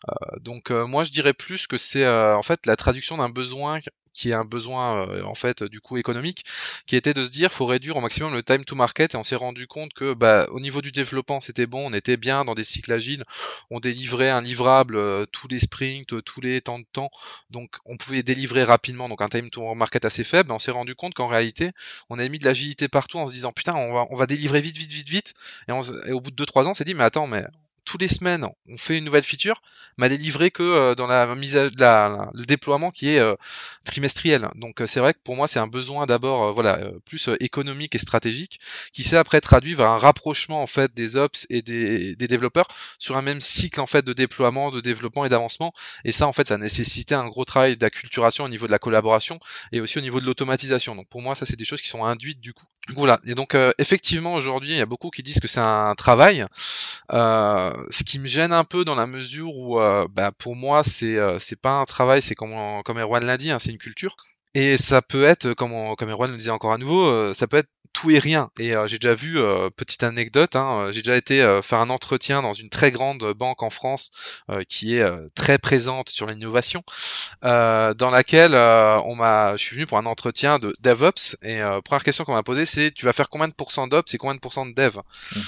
[0.08, 3.80] Euh, donc moi je dirais plus que c'est en fait la traduction d'un besoin
[4.14, 6.44] qui est un besoin euh, en fait du coup économique,
[6.86, 9.14] qui était de se dire faut réduire au maximum le time to market.
[9.14, 12.18] Et on s'est rendu compte que bah, au niveau du développement c'était bon, on était
[12.18, 13.24] bien dans des cycles agiles,
[13.70, 17.12] on délivrait un livrable euh, tous les sprints, tous les temps de temps,
[17.50, 20.52] donc on pouvait délivrer rapidement, donc un time to market assez faible.
[20.52, 21.72] On s'est rendu compte qu'en réalité
[22.10, 24.62] on avait mis de l'agilité partout en se disant putain on va, on va délivrer
[24.62, 25.34] vite vite vite vite.
[25.68, 27.46] Et, et au bout de 2-3 ans on s'est dit mais attends mais
[27.86, 29.62] tous les semaines on fait une nouvelle feature,
[29.98, 33.36] m'a délivré que euh, dans la mise à la, le déploiement qui est euh,
[33.84, 34.50] trimestriel.
[34.56, 37.98] Donc euh, c'est vrai que pour moi c'est un besoin d'abord voilà plus économique et
[37.98, 38.60] stratégique
[38.94, 42.68] qui s'est après traduit vers un rapprochement en fait des ops et des, des, développeurs
[43.00, 45.74] sur un même cycle en fait de déploiement, de développement et d'avancement.
[46.06, 49.40] Et ça en fait ça nécessitait un gros travail d'acculturation au niveau de la collaboration
[49.72, 50.96] et aussi au niveau de l'automatisation.
[50.96, 52.66] Donc pour moi ça c'est des choses qui sont induites du coup.
[52.96, 53.20] Voilà.
[53.26, 56.46] Et donc effectivement aujourd'hui il y a beaucoup qui disent que c'est un travail.
[57.12, 60.56] Euh, euh, ce qui me gêne un peu dans la mesure où, euh, bah, pour
[60.56, 63.72] moi, c'est euh, c'est pas un travail, c'est comme comme Erwan l'a dit, hein, c'est
[63.72, 64.16] une culture.
[64.54, 67.70] Et ça peut être, comme, comme Erwan le disait encore à nouveau, ça peut être
[67.94, 68.52] tout et rien.
[68.60, 69.40] Et j'ai déjà vu,
[69.78, 73.70] petite anecdote, hein, j'ai déjà été faire un entretien dans une très grande banque en
[73.70, 74.12] France
[74.68, 76.84] qui est très présente sur l'innovation,
[77.42, 82.26] dans laquelle on m'a, je suis venu pour un entretien de DevOps et première question
[82.26, 84.66] qu'on m'a posée c'est tu vas faire combien de pourcents d'Ops et combien de pourcents
[84.66, 84.98] de Dev?
[84.98, 85.40] Mmh.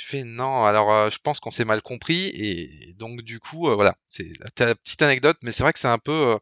[0.00, 3.68] Je fais non, alors euh, je pense qu'on s'est mal compris et donc du coup
[3.68, 6.38] euh, voilà, c'est ta petite anecdote, mais c'est vrai que c'est un peu, euh,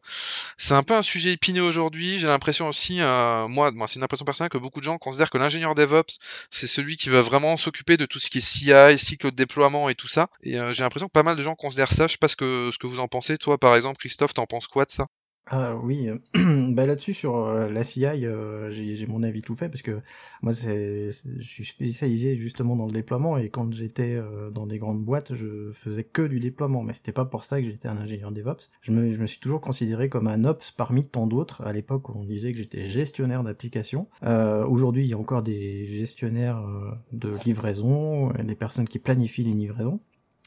[0.57, 2.19] c'est un peu un sujet épineux aujourd'hui.
[2.19, 5.37] J'ai l'impression aussi, moi, moi c'est une impression personnelle que beaucoup de gens considèrent que
[5.37, 6.19] l'ingénieur DevOps
[6.51, 9.89] c'est celui qui va vraiment s'occuper de tout ce qui est CI, cycle de déploiement
[9.89, 10.29] et tout ça.
[10.41, 12.07] Et j'ai l'impression que pas mal de gens considèrent ça.
[12.07, 13.37] Je sais pas ce que ce que vous en pensez.
[13.37, 15.07] Toi par exemple, Christophe, t'en penses quoi de ça?
[15.51, 16.17] Ah oui, euh,
[16.73, 19.99] bah là-dessus sur euh, la CI, euh, j'ai mon avis tout fait parce que
[20.43, 24.21] moi c'est je suis spécialisé justement dans le déploiement et quand j'étais
[24.53, 27.65] dans des grandes boîtes, je faisais que du déploiement, mais c'était pas pour ça que
[27.65, 28.69] j'étais un ingénieur DevOps.
[28.81, 31.61] Je me, suis toujours considéré comme un ops parmi tant d'autres.
[31.65, 34.07] À l'époque, on disait que j'étais gestionnaire d'applications.
[34.21, 36.63] Aujourd'hui, il y a encore des gestionnaires
[37.11, 39.99] de livraison, des personnes qui planifient les livraisons.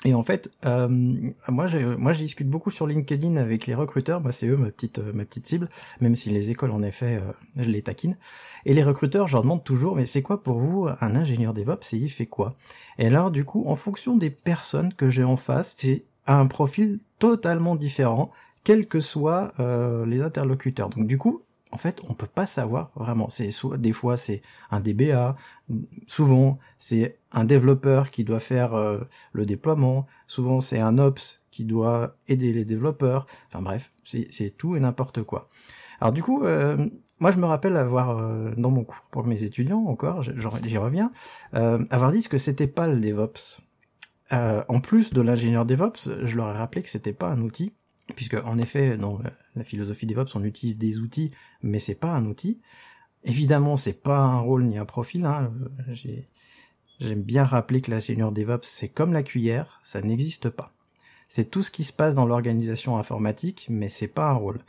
[0.04, 0.88] Et en fait, euh,
[1.48, 1.66] moi,
[1.98, 4.20] moi, je discute beaucoup sur LinkedIn avec les recruteurs.
[4.20, 5.68] Bah, c'est eux ma petite, euh, ma petite cible.
[6.00, 8.16] Même si les écoles, en effet, euh, je les taquine.
[8.64, 11.92] Et les recruteurs, je leur demande toujours, mais c'est quoi pour vous un ingénieur DevOps
[11.92, 12.54] et il fait quoi?
[12.98, 16.98] Et alors, du coup, en fonction des personnes que j'ai en face, c'est un profil
[17.18, 18.30] totalement différent,
[18.64, 20.88] quels que soient euh, les interlocuteurs.
[20.88, 23.30] Donc, du coup, en fait, on peut pas savoir vraiment.
[23.30, 25.36] C'est des fois c'est un DBA,
[26.06, 29.00] souvent c'est un développeur qui doit faire euh,
[29.32, 33.26] le déploiement, souvent c'est un ops qui doit aider les développeurs.
[33.48, 35.48] Enfin bref, c'est tout et n'importe quoi.
[36.00, 36.88] Alors du coup, euh,
[37.20, 41.12] moi je me rappelle avoir euh, dans mon cours pour mes étudiants encore, j'y reviens,
[41.52, 43.60] avoir dit que c'était pas le DevOps.
[44.30, 47.74] en plus de l'ingénieur DevOps, je leur ai rappelé que c'était pas un outil
[48.14, 49.20] puisque en effet, dans
[49.54, 52.60] la philosophie DevOps, on utilise des outils, mais c'est pas un outil.
[53.24, 55.24] Évidemment, c'est pas un rôle ni un profil.
[55.24, 55.52] Hein.
[57.04, 60.72] J'aime bien rappeler que l'ingénieur DevOps, c'est comme la cuillère, ça n'existe pas.
[61.28, 64.60] C'est tout ce qui se passe dans l'organisation informatique, mais c'est pas un rôle.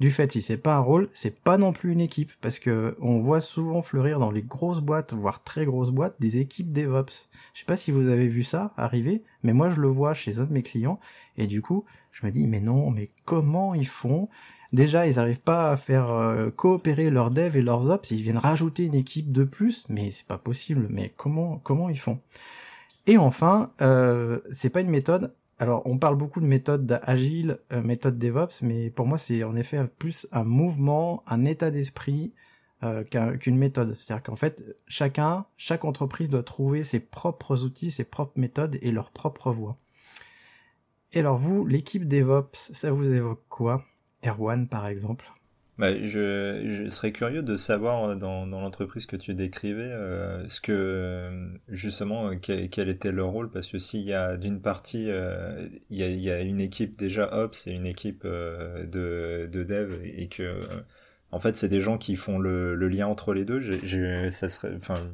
[0.00, 2.96] Du fait, si c'est pas un rôle, c'est pas non plus une équipe, parce que
[3.00, 7.28] on voit souvent fleurir dans les grosses boîtes, voire très grosses boîtes, des équipes DevOps.
[7.52, 10.40] Je sais pas si vous avez vu ça arriver, mais moi je le vois chez
[10.40, 10.98] un de mes clients,
[11.36, 14.28] et du coup, je me dis, mais non, mais comment ils font?
[14.72, 18.38] Déjà, ils n'arrivent pas à faire euh, coopérer leurs devs et leurs ops, ils viennent
[18.38, 22.18] rajouter une équipe de plus, mais c'est pas possible, mais comment comment ils font?
[23.06, 25.32] Et enfin, euh, c'est pas une méthode
[25.64, 29.56] alors, on parle beaucoup de méthode agile, euh, méthode DevOps, mais pour moi, c'est en
[29.56, 32.34] effet plus un mouvement, un état d'esprit
[32.82, 33.94] euh, qu'une méthode.
[33.94, 38.92] C'est-à-dire qu'en fait, chacun, chaque entreprise doit trouver ses propres outils, ses propres méthodes et
[38.92, 39.78] leur propre voie.
[41.14, 43.82] Et alors vous, l'équipe DevOps, ça vous évoque quoi?
[44.22, 45.32] Erwan, par exemple?
[45.76, 50.46] Bah, je, je, serais curieux de savoir euh, dans, dans l'entreprise que tu décrivais euh,
[50.48, 55.06] ce que justement euh, quel, était leur rôle parce que s'il y a d'une partie
[55.06, 59.64] il, y a, il, y a, une équipe déjà ops et une équipe de, de
[59.64, 60.68] dev et que
[61.32, 64.48] en fait c'est des gens qui font le, le lien entre les deux j'ai, ça
[64.48, 65.10] serait enfin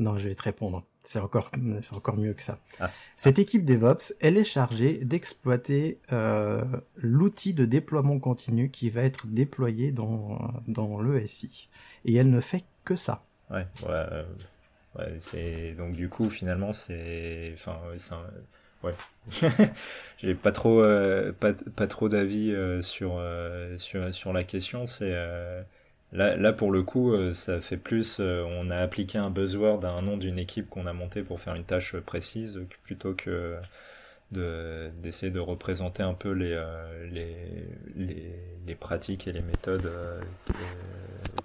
[0.00, 1.50] non je vais te répondre c'est encore,
[1.82, 2.58] c'est encore mieux que ça.
[2.80, 2.90] Ah.
[3.16, 6.64] Cette équipe DevOps, elle est chargée d'exploiter euh,
[6.96, 11.68] l'outil de déploiement continu qui va être déployé dans, dans l'ESI.
[12.06, 13.22] Et elle ne fait que ça.
[13.50, 14.24] Ouais, ouais, euh,
[14.98, 18.24] ouais c'est donc du coup finalement c'est, enfin, c'est un...
[18.82, 18.94] ouais.
[20.18, 23.22] J'ai pas trop, euh, pas, pas trop d'avis sur,
[23.76, 24.86] sur sur la question.
[24.86, 25.14] C'est
[26.14, 29.84] Là, là, pour le coup, euh, ça fait plus, euh, on a appliqué un buzzword
[29.84, 33.56] à un nom d'une équipe qu'on a montée pour faire une tâche précise, plutôt que
[34.30, 37.64] d'essayer de, représenter un peu les, euh,
[38.78, 39.90] pratiques et les méthodes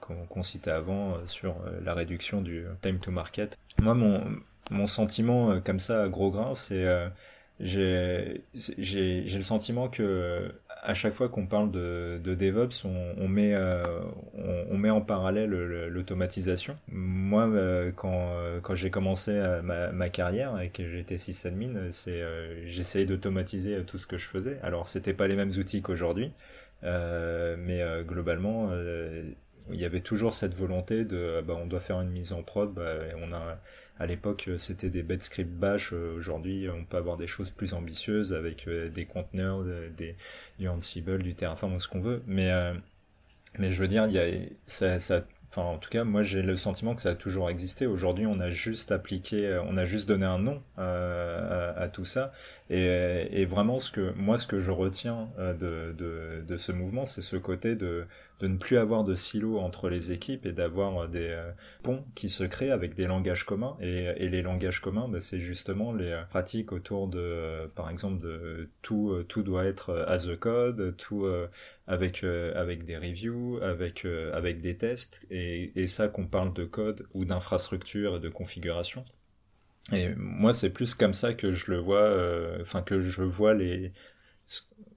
[0.01, 3.57] qu'on citait avant sur la réduction du time to market.
[3.81, 6.85] Moi, mon, sentiment comme ça à gros grains, c'est
[7.59, 13.53] j'ai le sentiment que à chaque fois qu'on parle de, de, DevOps, on, on met,
[13.53, 13.83] euh,
[14.37, 16.77] on, on, met en parallèle l'automatisation.
[16.87, 19.31] Moi, euh, quand, euh, quand j'ai commencé
[19.63, 22.23] ma, ma, carrière et que j'étais sysadmin, c'est
[22.67, 24.59] j'essayais d'automatiser tout ce que je faisais.
[24.63, 26.31] Alors, c'était pas les mêmes outils qu'aujourd'hui,
[26.83, 28.71] mais globalement,
[29.71, 32.73] il y avait toujours cette volonté de, bah, on doit faire une mise en prod,
[32.73, 33.59] bah, on a
[33.99, 35.91] à l'époque, euh, c'était des bed script bash.
[35.91, 39.63] Euh, aujourd'hui, on peut avoir des choses plus ambitieuses avec euh, des conteneurs,
[39.97, 40.15] des,
[40.57, 42.23] du Ansible, du Terraform, ce qu'on veut.
[42.25, 42.49] Mais,
[43.57, 44.27] mais je veux dire, il y a,
[44.65, 47.87] ça, Enfin, en tout cas, moi, j'ai le sentiment que ça a toujours existé.
[47.87, 52.31] Aujourd'hui, on a juste appliqué, on a juste donné un nom à, tout ça.
[52.69, 55.95] Et, vraiment, ce que moi, ce que je retiens de,
[56.47, 58.05] de ce mouvement, c'est ce côté de
[58.39, 61.51] de ne plus avoir de silos entre les équipes et d'avoir des euh,
[61.83, 63.75] ponts qui se créent avec des langages communs.
[63.81, 67.89] Et, et les langages communs, bah, c'est justement les euh, pratiques autour de, euh, par
[67.89, 71.27] exemple, de tout, tout doit être as a code, tout
[71.87, 75.25] avec, avec des reviews, avec, avec des tests.
[75.29, 79.03] Et, et ça qu'on parle de code ou d'infrastructure et de configuration.
[79.91, 82.15] Et moi, c'est plus comme ça que je le vois,
[82.61, 83.91] enfin que je vois les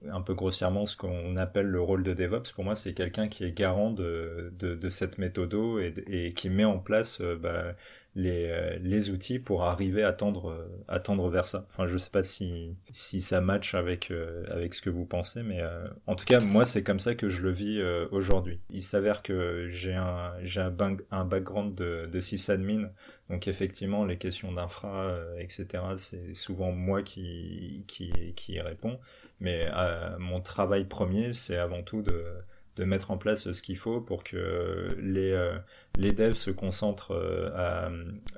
[0.09, 2.51] un peu grossièrement ce qu'on appelle le rôle de DevOps.
[2.53, 6.49] Pour moi, c'est quelqu'un qui est garant de, de, de cette méthode et, et, qui
[6.49, 7.75] met en place euh, bah,
[8.15, 11.65] les, euh, les outils pour arriver à tendre, à tendre vers ça.
[11.71, 15.41] Enfin, je sais pas si, si ça match avec, euh, avec ce que vous pensez,
[15.41, 15.61] mais
[16.07, 18.59] en tout cas, moi, c'est comme ça que je le vis aujourd'hui.
[18.69, 20.75] Il s'avère que j'ai un, j'ai un,
[21.11, 22.89] un, background de, de sysadmin,
[23.29, 25.65] donc effectivement, les questions d'infra, etc.,
[25.97, 28.99] c'est souvent moi qui, qui, qui y réponds.
[29.39, 34.01] Mais euh, mon travail premier, c'est avant tout de, mettre en place ce qu'il faut
[34.01, 35.57] pour que les, euh,
[35.97, 37.89] devs se concentrent euh,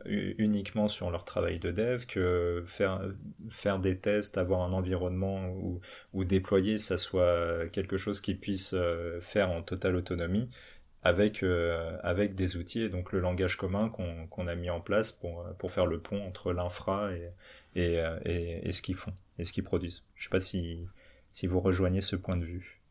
[0.06, 5.50] uniquement sur leur travail de dev, que faire, des tests, avoir un environnement
[6.14, 8.76] où, déployer, ça soit quelque chose qu'ils puissent
[9.22, 10.50] faire en totale autonomie
[11.04, 15.86] avec, des outils et donc le langage commun qu'on a mis en place pour faire
[15.86, 17.30] le pont entre l'infra et,
[17.76, 18.02] et,
[18.64, 20.04] et, ce qu'ils font et ce qu'ils produisent.
[20.16, 20.88] Je sais pas si,
[21.44, 22.82] vous rejoignez ce point de vue.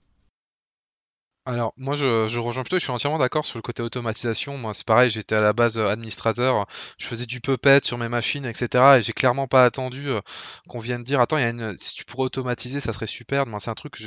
[1.47, 4.57] Alors moi je, je, rejoins plutôt, je suis entièrement d'accord sur le côté automatisation.
[4.57, 6.67] Moi c'est pareil, j'étais à la base euh, administrateur,
[6.99, 8.97] je faisais du puppet sur mes machines, etc.
[8.97, 10.23] Et j'ai clairement pas attendu euh,
[10.69, 11.37] qu'on vienne dire attends,
[11.77, 13.45] si tu pourrais automatiser, ça serait super.
[13.47, 14.05] Moi c'est un truc que,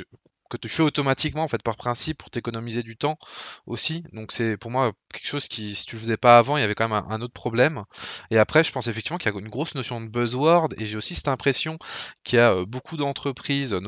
[0.48, 3.18] que tu fais automatiquement en fait par principe pour t'économiser du temps
[3.66, 4.04] aussi.
[4.12, 6.64] Donc c'est pour moi quelque chose qui, si tu le faisais pas avant, il y
[6.64, 7.84] avait quand même un, autre problème.
[8.30, 10.96] Et après, je pense effectivement qu'il y a une grosse notion de buzzword et j'ai
[10.96, 11.78] aussi cette impression
[12.24, 13.78] qu'il y a euh, beaucoup d'entreprises,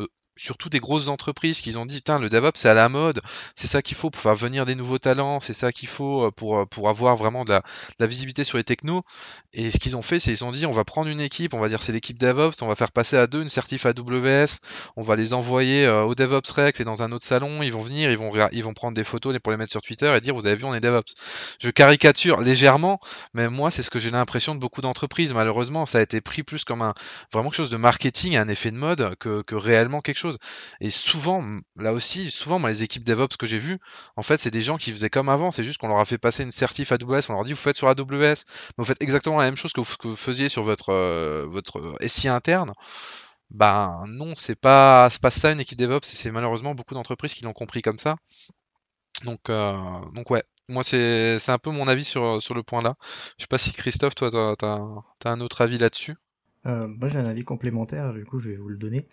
[0.41, 3.21] surtout des grosses entreprises qui ont dit le DevOps c'est à la mode,
[3.55, 6.31] c'est ça qu'il faut pour faire venir des nouveaux talents, c'est ça qu'il faut euh,
[6.31, 7.61] pour, euh, pour avoir vraiment de
[7.99, 9.05] la, visibilité sur les technos.
[9.53, 11.61] Et ce qu'ils ont fait, c'est ils ont dit on va prendre une équipe, on
[11.61, 14.61] va dire c'est l'équipe DevOps, on va faire passer à deux une certif AWS,
[14.97, 17.83] on va les envoyer euh, au DevOps Rex et dans un autre salon, ils vont
[17.83, 20.35] venir, ils vont, ils vont prendre des photos pour les mettre sur Twitter et dire
[20.35, 21.15] vous avez vu on est DevOps.
[21.61, 22.99] Je caricature légèrement,
[23.35, 25.35] mais moi c'est ce que j'ai l'impression de beaucoup d'entreprises.
[25.35, 26.95] Malheureusement, ça a été pris plus comme un
[27.33, 30.30] vraiment quelque chose de marketing, un effet de mode que, que réellement quelque chose.
[30.81, 31.45] Et souvent,
[31.77, 33.79] là aussi, souvent, moi, les équipes DevOps que j'ai vues,
[34.17, 35.51] en fait, c'est des gens qui faisaient comme avant.
[35.51, 37.23] C'est juste qu'on leur a fait passer une certif AWS.
[37.29, 38.35] On leur dit, vous faites sur AWS, mais
[38.79, 42.73] vous faites exactement la même chose que vous, faisiez sur votre, euh, votre SI interne.
[43.51, 47.53] Ben non, c'est pas pas ça une équipe DevOps, c'est malheureusement beaucoup d'entreprises qui l'ont
[47.53, 48.17] compris comme ça.
[49.25, 52.97] Donc donc ouais, moi c'est un peu mon avis sur sur le point là.
[53.39, 56.17] Je sais pas si Christophe, toi t'as as, un autre avis là-dessus?
[56.65, 59.09] moi j'ai un avis complémentaire, du coup je vais vous le donner.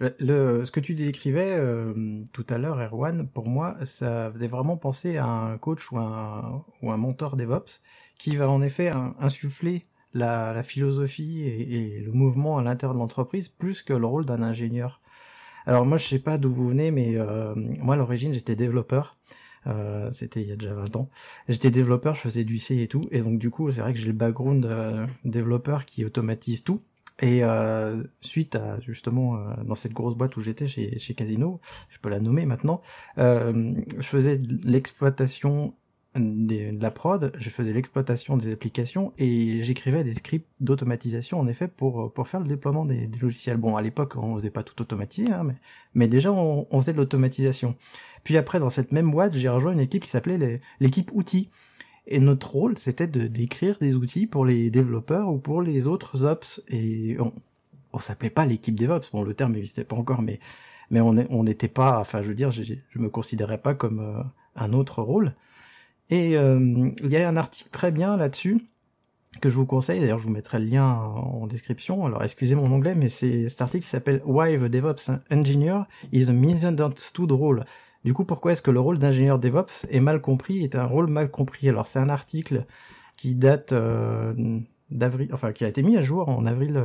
[0.00, 4.76] Le, ce que tu décrivais euh, tout à l'heure, Erwan, pour moi, ça faisait vraiment
[4.76, 7.80] penser à un coach ou un, ou un mentor DevOps
[8.18, 13.48] qui va en effet insuffler la, la philosophie et, le mouvement à l'intérieur de l'entreprise
[13.48, 15.00] plus que le rôle d'un ingénieur.
[15.66, 19.16] Alors moi, je sais pas d'où vous venez, mais euh, moi, à l'origine, j'étais développeur.
[19.66, 21.08] Euh, c'était il y a déjà 20 ans.
[21.48, 23.98] J'étais développeur, je faisais du C et tout, et donc du coup, c'est vrai que
[23.98, 24.68] j'ai le background
[25.24, 26.80] développeur qui automatise tout.
[27.20, 31.60] Et euh, suite à justement euh, dans cette grosse boîte où j'étais chez, chez Casino,
[31.88, 32.82] je peux la nommer maintenant,
[33.18, 35.74] euh, je faisais l'exploitation
[36.16, 41.66] de la prod, je faisais l'exploitation des applications et j'écrivais des scripts d'automatisation en effet
[41.66, 43.56] pour pour faire le déploiement des, logiciels.
[43.56, 45.56] Bon, à l'époque on faisait pas tout automatiser, hein, mais
[45.94, 47.76] mais déjà on, on faisait de l'automatisation.
[48.22, 51.50] Puis après dans cette même boîte j'ai rejoint une équipe qui s'appelait l'équipe outils
[52.06, 56.24] et notre rôle, c'était de d'écrire des outils pour les développeurs ou pour les autres
[56.24, 56.62] ops.
[56.68, 57.32] Et on,
[57.92, 59.10] on s'appelait pas l'équipe DevOps.
[59.12, 60.38] Bon, le terme n'existait pas encore, mais
[60.90, 61.98] mais on n'était pas.
[61.98, 64.22] Enfin, je veux dire, je, je me considérais pas comme euh,
[64.56, 65.34] un autre rôle.
[66.10, 68.66] Et euh, il y a un article très bien là-dessus
[69.40, 70.00] que je vous conseille.
[70.00, 72.04] D'ailleurs, je vous mettrai le lien en description.
[72.06, 76.28] Alors, excusez mon anglais, mais c'est cet article qui s'appelle Why the DevOps Engineer is
[76.28, 77.64] a Misunderstood Role.
[78.04, 81.06] Du coup, pourquoi est-ce que le rôle d'ingénieur DevOps est mal compris, est un rôle
[81.06, 81.68] mal compris?
[81.68, 82.66] Alors, c'est un article
[83.16, 84.34] qui date euh,
[84.90, 86.82] d'avril, enfin qui a été mis à jour en avril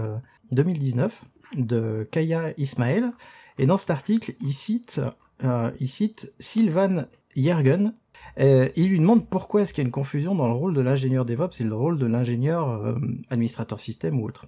[0.51, 1.21] 2019
[1.57, 3.11] euh, de Kaya Ismail.
[3.57, 5.01] Et dans cet article, il cite,
[5.43, 7.93] euh, il cite Sylvan Yergen.
[8.37, 11.25] il lui demande pourquoi est-ce qu'il y a une confusion dans le rôle de l'ingénieur
[11.25, 12.95] DevOps et le rôle de l'ingénieur
[13.29, 14.45] administrateur système ou autre.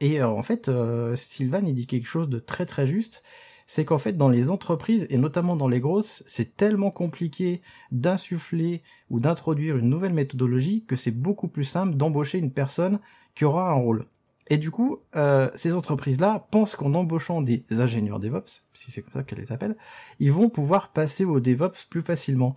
[0.00, 0.70] Et en fait,
[1.14, 3.22] Sylvan il dit quelque chose de très très juste
[3.66, 8.82] c'est qu'en fait dans les entreprises et notamment dans les grosses, c'est tellement compliqué d'insuffler
[9.10, 13.00] ou d'introduire une nouvelle méthodologie que c'est beaucoup plus simple d'embaucher une personne
[13.34, 14.06] qui aura un rôle.
[14.48, 19.14] Et du coup, euh, ces entreprises-là pensent qu'en embauchant des ingénieurs DevOps, si c'est comme
[19.14, 19.76] ça qu'elles les appellent,
[20.20, 22.54] ils vont pouvoir passer au DevOps plus facilement.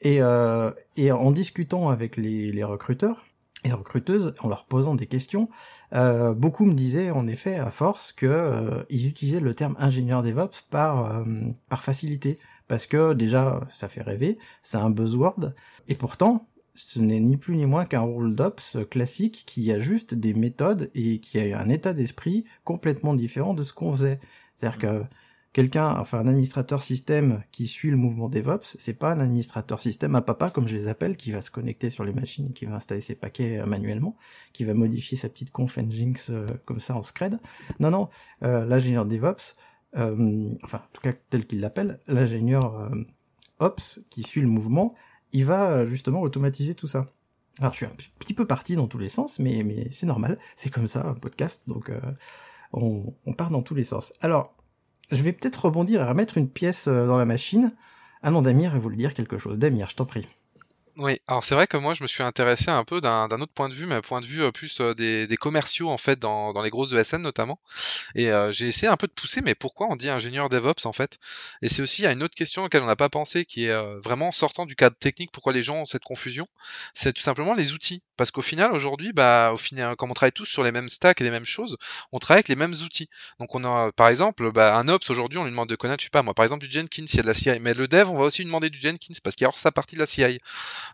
[0.00, 3.26] Et, euh, en discutant avec les recruteurs,
[3.64, 5.48] et recruteuses, en leur posant des questions,
[5.94, 10.22] euh, beaucoup me disaient en effet à force que euh, ils utilisaient le terme ingénieur
[10.22, 11.24] DevOps par euh,
[11.68, 12.36] par facilité,
[12.68, 15.52] parce que déjà ça fait rêver, c'est un buzzword,
[15.88, 20.14] et pourtant ce n'est ni plus ni moins qu'un rôle d'ops classique qui a juste
[20.14, 24.20] des méthodes et qui a un état d'esprit complètement différent de ce qu'on faisait.
[24.56, 25.04] C'est-à-dire que
[25.52, 30.14] quelqu'un, enfin un administrateur système qui suit le mouvement DevOps, c'est pas un administrateur système
[30.14, 32.66] à papa comme je les appelle, qui va se connecter sur les machines et qui
[32.66, 34.16] va installer ses paquets euh, manuellement,
[34.52, 37.38] qui va modifier sa petite conf Nginx euh, comme ça en scred.
[37.80, 38.08] Non, non,
[38.42, 39.56] euh, l'ingénieur DevOps,
[39.92, 42.90] enfin en tout cas tel qu'il l'appelle, l'ingénieur
[43.58, 44.94] Ops qui suit le mouvement,
[45.32, 47.08] il va justement automatiser tout ça.
[47.58, 50.38] Alors je suis un petit peu parti dans tous les sens, mais, mais c'est normal,
[50.54, 51.90] c'est comme ça un podcast, donc
[52.72, 54.12] on, on part dans tous les sens.
[54.20, 54.54] Alors
[55.10, 57.72] je vais peut-être rebondir et remettre une pièce euh, dans la machine.
[58.22, 59.58] Ah non, Damir vous le dire quelque chose.
[59.58, 60.26] Damir, je t'en prie.
[60.96, 63.68] Oui, alors c'est vrai que moi je me suis intéressé un peu d'un autre point
[63.68, 66.52] de vue, mais un point de vue euh, plus euh, des, commerciaux en fait dans,
[66.52, 67.58] dans les grosses ESN notamment.
[68.14, 70.92] Et euh, j'ai essayé un peu de pousser, mais pourquoi on dit ingénieur DevOps en
[70.92, 71.18] fait?
[71.62, 74.32] Et c'est aussi a une autre question auquel on n'a pas pensé, qui est vraiment
[74.32, 76.48] sortant du cadre technique, pourquoi les gens ont cette confusion?
[76.92, 80.32] C'est tout simplement les outils, parce qu'au final aujourd'hui, bah au final, comme on travaille
[80.32, 81.78] tous sur les mêmes stacks et les mêmes choses,
[82.12, 83.08] on travaille avec les mêmes outils.
[83.38, 86.06] Donc on a par exemple bah, un Ops aujourd'hui, on lui demande de connaître, je
[86.06, 87.88] sais pas moi, par exemple du Jenkins, il y a de la CI, mais le
[87.88, 89.94] Dev, on va aussi lui demander du Jenkins parce qu'il y a hors sa partie
[89.94, 90.38] de la CI.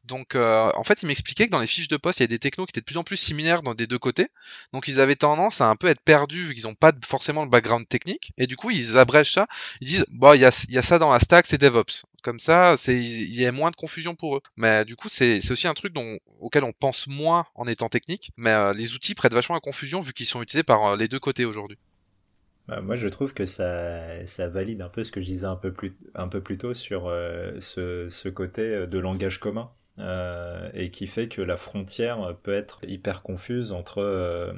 [0.05, 2.29] Donc, euh, en fait, il m'expliquait que dans les fiches de poste, il y a
[2.29, 4.29] des technos qui étaient de plus en plus similaires dans des deux côtés.
[4.73, 7.51] Donc, ils avaient tendance à un peu être perdus vu qu'ils n'ont pas forcément le
[7.51, 8.33] background technique.
[8.39, 9.47] Et du coup, ils abrègent ça.
[9.81, 12.05] Ils disent, bon, il y a, ça dans la stack, c'est DevOps.
[12.23, 14.41] Comme ça, il y a moins de confusion pour eux.
[14.57, 18.33] Mais du coup, c'est, aussi un truc dont, auquel on pense moins en étant technique.
[18.37, 21.09] Mais euh, les outils prêtent vachement à confusion vu qu'ils sont utilisés par euh, les
[21.09, 21.79] deux côtés aujourd'hui.
[22.69, 25.55] Bah, moi, je trouve que ça, ça valide un peu ce que je disais un
[25.55, 27.05] peu plus, un peu plus tôt sur
[27.61, 29.71] ce, ce, côté de langage commun.
[29.99, 34.53] Euh, et qui fait que la frontière peut être hyper confuse entre euh,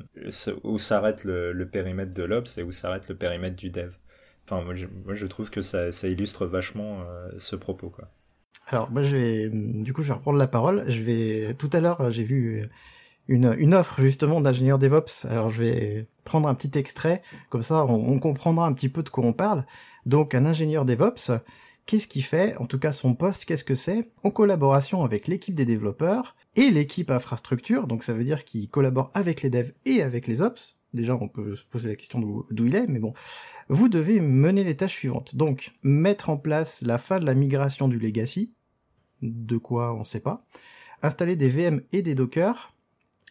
[0.64, 3.94] où s'arrête le, périmètre de l'Ops et où s'arrête le périmètre du dev.
[4.44, 7.94] Enfin, moi, je, trouve que ça, illustre vachement euh, ce propos.
[8.66, 10.84] Alors, moi, je vais, du coup, je vais reprendre la parole.
[10.90, 12.64] Je vais, tout à l'heure, j'ai vu
[13.28, 15.26] une, offre justement d'ingénieur DevOps.
[15.30, 19.08] Alors, je vais prendre un petit extrait, comme ça, on comprendra un petit peu de
[19.08, 19.64] quoi on parle.
[20.04, 21.30] Donc, un ingénieur DevOps,
[21.88, 22.54] Qu'est-ce qu'il fait?
[22.58, 24.10] En tout cas, son poste, qu'est-ce que c'est?
[24.22, 29.10] En collaboration avec l'équipe des développeurs et l'équipe infrastructure, donc ça veut dire qu'il collabore
[29.14, 32.66] avec les devs et avec les ops, Déjà, on peut se poser la question d'où
[32.66, 33.12] il est, mais bon.
[33.68, 35.36] Vous devez mener les tâches suivantes.
[35.36, 38.52] Donc, mettre en place la fin de la migration du legacy.
[39.20, 40.46] De quoi, on sait pas.
[41.02, 42.72] Installer des VM et des Docker.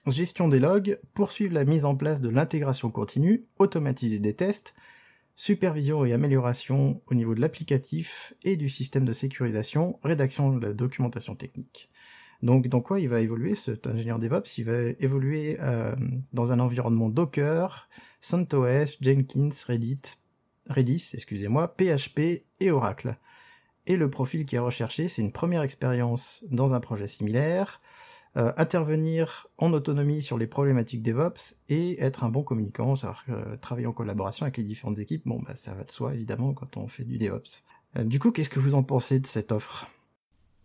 [0.06, 1.00] Gestion des logs.
[1.16, 3.48] Poursuivre la mise en place de l'intégration continue.
[3.58, 4.76] Automatiser des tests.
[5.40, 10.00] Supervision et amélioration au niveau de l'applicatif et du système de sécurisation.
[10.04, 11.92] Rédaction de la documentation technique.
[12.42, 14.58] Donc dans quoi il va évoluer cet ingénieur DevOps?
[14.58, 15.96] Il va évoluer euh,
[16.34, 17.88] dans un environnement Docker,
[18.20, 20.02] CentOS, Jenkins, Reddit,
[20.72, 23.16] Redis, excusez-moi, PHP et Oracle.
[23.86, 27.80] Et le profil qui est recherché, c'est une première expérience dans un projet similaire,
[28.38, 32.94] euh, intervenir en autonomie sur les problématiques DevOps et être un bon communicant,
[33.30, 35.24] euh, travailler en collaboration avec les différentes équipes.
[35.26, 37.64] Bon, bah, ça va de soi évidemment quand on fait du DevOps.
[38.06, 39.88] du coup, qu'est-ce que vous en pensez de cette offre?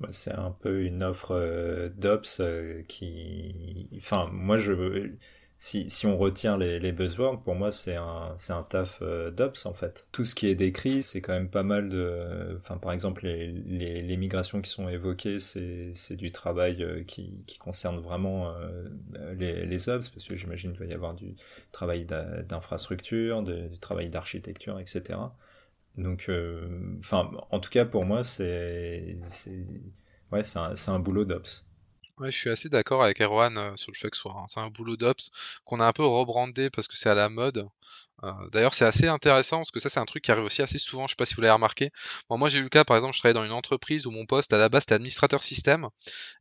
[0.02, 3.88] Bah, c'est un peu une offre euh, d'Ops euh, qui.
[3.96, 5.12] Enfin, moi, je.
[5.64, 9.64] Si, on retient les, les buzzwords, pour moi, c'est un, c'est un taf euh, d'Ops,
[9.64, 10.08] en fait.
[10.10, 12.58] Tout ce qui est décrit, c'est quand même pas mal de.
[12.60, 13.52] Enfin, par exemple, les,
[14.02, 18.52] les, migrations qui sont évoquées, c'est, c'est du travail qui, qui concerne vraiment
[19.38, 21.36] les, les Ops, parce que j'imagine qu'il va y avoir du
[21.70, 25.18] travail d'infrastructure, du travail d'architecture, etc.
[25.96, 29.16] Donc, euh, enfin, en tout cas, pour moi, c'est,
[30.32, 31.64] ouais, c'est un, boulot d'ops.
[32.18, 34.96] Ouais, je suis assez d'accord avec Erwan euh, sur le fait que c'est un boulot
[34.96, 35.30] d'ops
[35.64, 37.68] qu'on a un peu rebrandé parce que c'est à la mode.
[38.22, 40.78] Euh, d'ailleurs, c'est assez intéressant parce que ça, c'est un truc qui arrive aussi assez
[40.78, 41.06] souvent.
[41.06, 41.90] Je sais pas si vous l'avez remarqué.
[42.30, 44.52] moi, j'ai eu le cas, par exemple, je travaillais dans une entreprise où mon poste
[44.52, 45.88] à la base c'était administrateur système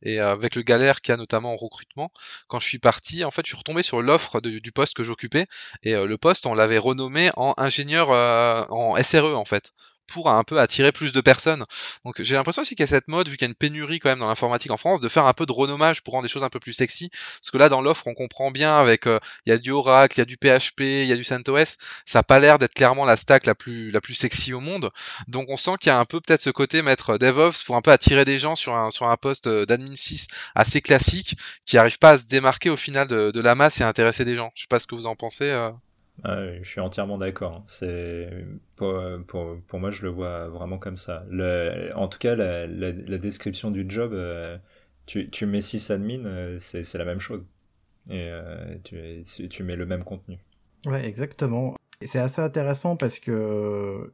[0.02, 2.12] et euh, avec le galère qu'il y a notamment en recrutement,
[2.48, 5.46] quand je suis parti, en fait, je suis retombé sur l'offre du poste que j'occupais
[5.82, 9.72] et le poste, on l'avait renommé en ingénieur en SRE en fait
[10.06, 11.64] pour un peu attirer plus de personnes.
[12.04, 13.98] Donc j'ai l'impression aussi qu'il y a cette mode, vu qu'il y a une pénurie
[13.98, 16.28] quand même dans l'informatique en France, de faire un peu de renommage pour rendre des
[16.28, 17.10] choses un peu plus sexy.
[17.10, 20.18] Parce que là, dans l'offre, on comprend bien avec, euh, il y a du Oracle,
[20.18, 22.74] il y a du PHP, il y a du CentOS, ça n'a pas l'air d'être
[22.74, 24.90] clairement la stack la plus, la plus sexy au monde.
[25.28, 27.82] Donc on sent qu'il y a un peu peut-être ce côté mettre DevOps pour un
[27.82, 31.78] peu attirer des gens sur un, sur un poste euh, d'admin 6 assez classique, qui
[31.78, 34.36] arrive pas à se démarquer au final de, de la masse et à intéresser des
[34.36, 34.52] gens.
[34.54, 35.44] Je sais pas ce que vous en pensez.
[35.44, 35.70] Euh.
[36.24, 37.64] Ah je suis entièrement d'accord.
[37.66, 38.28] C'est
[38.76, 38.94] pour,
[39.74, 41.24] moi, je le vois vraiment comme ça.
[41.94, 44.56] En tout cas, la, description du job, euh,
[45.06, 47.42] tu, tu mets sysadmin, euh, c'est la même chose.
[48.08, 50.38] Et euh, tu, mets le même contenu.
[50.86, 51.76] Ouais, exactement.
[52.02, 54.12] C'est assez intéressant parce que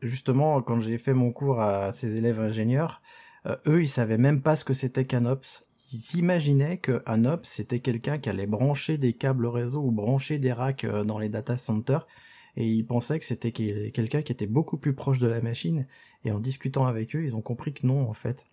[0.00, 3.02] justement, quand j'ai fait mon cours à ces élèves ingénieurs,
[3.66, 7.80] eux, ils savaient même pas ce que c'était qu'un ops ils s'imaginaient qu'un ops c'était
[7.80, 11.56] quelqu'un qui allait brancher des câbles réseau ou brancher des racks euh, dans les data
[11.56, 12.06] centers.
[12.56, 15.86] Et ils pensaient que c'était quelqu'un qui était beaucoup plus proche de la machine.
[16.24, 18.46] Et en discutant avec eux ils ont compris que non en fait.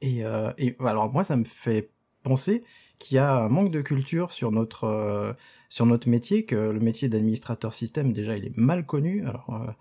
[0.00, 1.90] Et, euh, et alors moi ça me fait
[2.22, 2.64] penser
[2.98, 5.34] qu'il y a un manque de culture sur notre euh,
[5.68, 9.26] sur notre métier que le métier d'administrateur système déjà il est mal connu.
[9.26, 9.76] Alors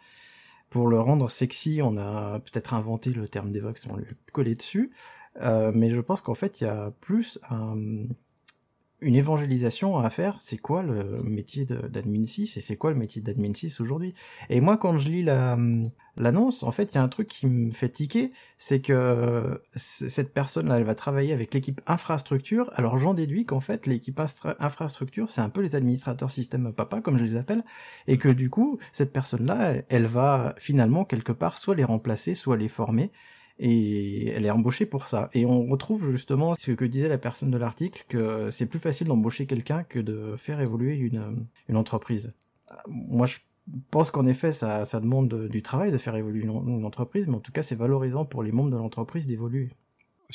[0.70, 4.56] pour le rendre sexy on a peut-être inventé le terme DevOps on lui a collé
[4.56, 4.92] dessus
[5.42, 7.40] euh, mais je pense qu'en fait, il y a plus
[9.04, 10.40] une évangélisation à faire.
[10.40, 14.14] C'est quoi le métier d'admin 6 et c'est quoi le métier d'admin 6 aujourd'hui?
[14.50, 15.24] Et moi, quand je lis
[16.16, 20.34] l'annonce, en fait, il y a un truc qui me fait tiquer, c'est que cette
[20.34, 22.72] personne-là, elle va travailler avec l'équipe infrastructure.
[22.76, 24.20] Alors j'en déduis qu'en fait, l'équipe
[24.60, 27.64] infrastructure, c'est un peu les administrateurs système papa, comme je les appelle,
[28.08, 32.58] et que du coup, cette personne-là, elle va finalement quelque part soit les remplacer, soit
[32.58, 33.12] les former
[33.66, 35.30] et elle est embauchée pour ça.
[35.34, 39.08] Et on retrouve justement ce que disait la personne de l'article, que c'est plus facile
[39.08, 42.34] d'embaucher quelqu'un que de faire évoluer une, entreprise.
[42.88, 43.38] Moi, je
[43.90, 47.54] pense qu'en effet, ça demande du travail de faire évoluer une entreprise, mais en tout
[47.54, 49.70] cas, c'est valorisant pour les membres de l'entreprise d'évoluer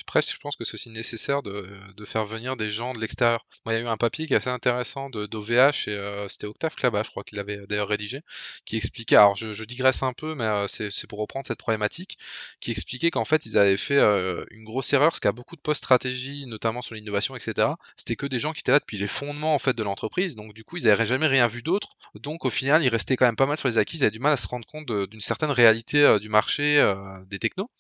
[0.05, 3.45] presque, je pense que c'est aussi nécessaire de, de, faire venir des gens de l'extérieur.
[3.65, 6.47] Moi, il y a eu un papier qui est assez intéressant d'OVH, et euh, c'était
[6.47, 8.23] Octave Klaba, je crois qu'il avait d'ailleurs rédigé,
[8.65, 12.19] qui expliquait, alors je, digresse un peu, mais euh, c'est pour reprendre cette problématique,
[12.61, 15.61] qui expliquait qu'en fait, ils avaient fait euh, une grosse erreur, parce qu'à beaucoup de
[15.61, 19.07] postes stratégie, notamment sur l'innovation, etc., c'était que des gens qui étaient là depuis les
[19.07, 22.45] fondements en fait de l'entreprise, donc du coup, ils n'avaient jamais rien vu d'autre, donc
[22.45, 24.33] au final, ils restaient quand même pas mal sur les acquis, ils avaient du mal
[24.33, 26.79] à se rendre compte d'une certaine réalité du marché
[27.29, 27.71] des technos.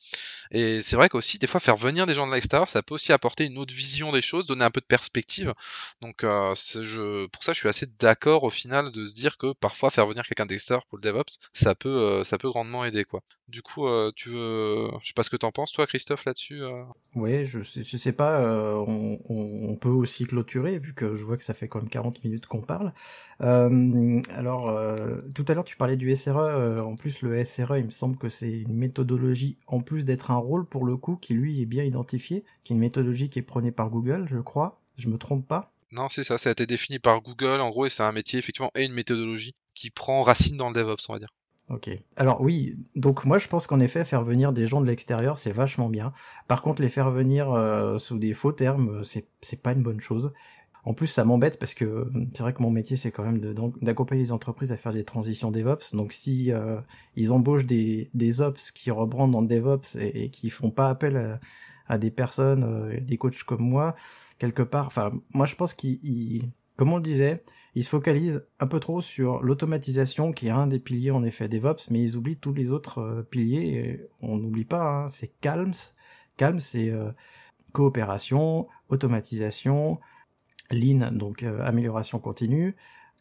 [0.50, 3.12] Et c'est vrai qu'aussi, des fois, faire venir des gens de l'extérieur, ça peut aussi
[3.12, 5.54] apporter une autre vision des choses, donner un peu de perspective.
[6.00, 9.52] Donc, euh, je, pour ça, je suis assez d'accord au final de se dire que
[9.52, 13.04] parfois faire venir quelqu'un d'extérieur pour le DevOps, ça peut, euh, ça peut grandement aider,
[13.04, 13.22] quoi.
[13.48, 16.62] Du coup, euh, tu veux, je sais pas ce que t'en penses, toi, Christophe, là-dessus.
[16.62, 16.82] Euh?
[17.14, 18.42] Oui, je je sais pas.
[18.86, 22.24] On, on, peut aussi clôturer vu que je vois que ça fait quand même 40
[22.24, 22.92] minutes qu'on parle.
[23.40, 24.74] alors,
[25.34, 26.80] tout à l'heure, tu parlais du SRE.
[26.80, 30.36] en plus, le SRE, il me semble que c'est une méthodologie en plus d'être un
[30.36, 33.42] rôle pour le coup qui lui est bien identifié, qui est une méthodologie qui est
[33.42, 34.80] prônée par Google, je crois.
[34.96, 37.86] Je me trompe pas Non, c'est ça, ça a été défini par Google en gros
[37.86, 41.12] et c'est un métier effectivement et une méthodologie qui prend racine dans le DevOps, on
[41.12, 41.30] va dire.
[41.70, 41.90] Ok.
[42.16, 45.52] Alors oui, donc moi je pense qu'en effet faire venir des gens de l'extérieur c'est
[45.52, 46.12] vachement bien.
[46.46, 50.00] Par contre les faire venir euh, sous des faux termes c'est c'est pas une bonne
[50.00, 50.32] chose.
[50.84, 53.38] En plus ça m'embête parce que c'est vrai que mon métier c'est quand même
[53.82, 55.94] d'accompagner les entreprises à faire des transitions DevOps.
[55.94, 56.80] Donc si euh,
[57.16, 61.18] ils embauchent des des ops qui rebrandent en DevOps et, et qui font pas appel
[61.18, 61.38] à,
[61.96, 63.94] des personnes, euh, des coachs comme moi
[64.38, 64.86] quelque part.
[64.86, 67.42] Enfin moi je pense qu'ils comme on le disait,
[67.74, 71.48] ils se focalisent un peu trop sur l'automatisation qui est un des piliers en effet
[71.48, 73.68] DevOps, mais ils oublient tous les autres euh, piliers.
[73.68, 75.74] Et on n'oublie pas, hein, c'est Calms.
[76.36, 77.10] Calms, c'est euh,
[77.72, 79.98] coopération, automatisation,
[80.70, 82.76] Lean, donc euh, amélioration continue,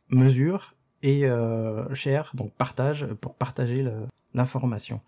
[0.10, 1.26] mesure et
[1.94, 3.86] share, donc partage pour partager
[4.34, 5.00] l'information.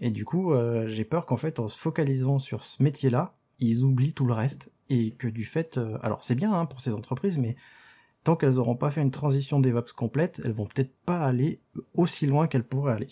[0.00, 0.54] Et du coup,
[0.86, 4.72] j'ai peur qu'en fait, en se focalisant sur ce métier-là, ils oublient tout le reste
[4.88, 7.56] et que du fait, alors c'est bien hein, pour ces entreprises, mais
[8.24, 11.60] tant qu'elles n'auront pas fait une transition DevOps complète, elles vont peut-être pas aller
[11.94, 13.10] aussi loin qu'elles pourraient aller.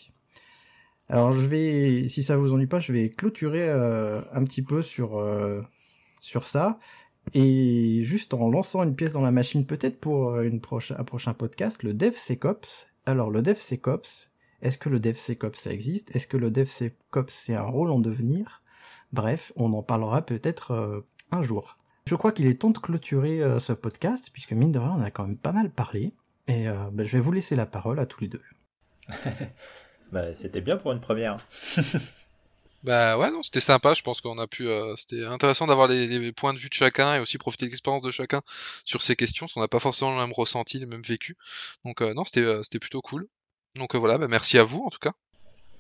[1.10, 4.82] Alors je vais, si ça vous ennuie pas, je vais clôturer euh, un petit peu
[4.82, 5.62] sur euh,
[6.20, 6.78] sur ça
[7.34, 10.60] et juste en lançant une pièce dans la machine, peut-être pour euh, une
[10.98, 12.92] un prochain podcast, le DevSecOps.
[13.06, 14.30] Alors le DevSecOps,
[14.62, 16.14] est-ce que le DevSecOps ça existe?
[16.14, 18.62] Est-ce que le DevSecOps c'est un rôle en devenir?
[19.12, 21.78] Bref, on en parlera peut-être un jour.
[22.08, 25.02] Je crois qu'il est temps de clôturer euh, ce podcast, puisque mine de rien, on
[25.02, 26.14] a quand même pas mal parlé.
[26.46, 28.40] Et euh, bah, je vais vous laisser la parole à tous les deux.
[30.12, 31.46] bah, c'était bien pour une première.
[32.82, 33.92] bah ouais, non, c'était sympa.
[33.92, 34.70] Je pense qu'on a pu.
[34.70, 38.00] Euh, c'était intéressant d'avoir les, points de vue de chacun et aussi profiter de l'expérience
[38.00, 38.40] de chacun
[38.86, 41.36] sur ces questions, parce qu'on n'a pas forcément le même ressenti, le même vécu.
[41.84, 43.28] Donc non, c'était c'était plutôt cool.
[43.78, 45.12] Donc voilà, bah, merci à vous en tout cas.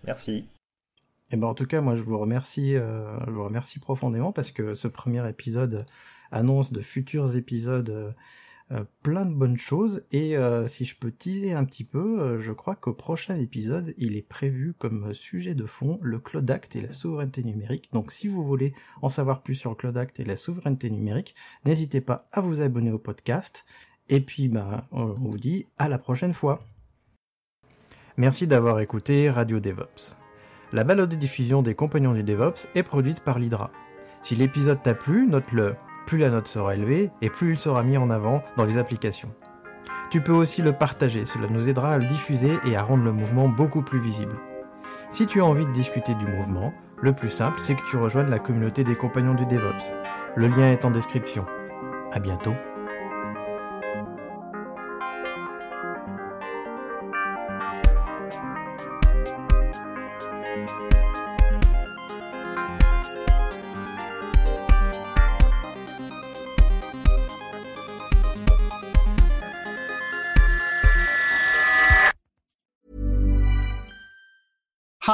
[0.04, 0.46] Merci.
[1.30, 4.74] Et ben en tout cas, moi je vous remercie, je vous remercie profondément parce que
[4.74, 5.84] ce premier épisode
[6.30, 8.12] annonce de futurs épisodes euh,
[8.70, 12.52] euh, plein de bonnes choses et euh, si je peux teaser un petit peu, je
[12.52, 16.82] crois qu'au prochain épisode, il est prévu comme sujet de fond le Cloud Act et
[16.82, 17.88] la souveraineté numérique.
[17.92, 21.34] Donc si vous voulez en savoir plus sur le Cloud Act et la souveraineté numérique,
[21.64, 23.64] n'hésitez pas à vous abonner au podcast
[24.10, 26.62] et puis bah on vous dit à la prochaine fois.
[28.18, 30.16] Merci d'avoir écouté Radio DevOps.
[30.72, 33.70] La balade de diffusion des compagnons du DevOps est produite par l'Hydra.
[34.22, 37.96] Si l'épisode t'a plu, note-le plus la note sera élevée et plus il sera mis
[37.96, 39.32] en avant dans les applications.
[40.10, 43.12] Tu peux aussi le partager, cela nous aidera à le diffuser et à rendre le
[43.12, 44.34] mouvement beaucoup plus visible.
[45.10, 48.30] Si tu as envie de discuter du mouvement, le plus simple c'est que tu rejoignes
[48.30, 49.92] la communauté des compagnons du DevOps.
[50.34, 51.46] Le lien est en description.
[52.10, 52.54] À bientôt.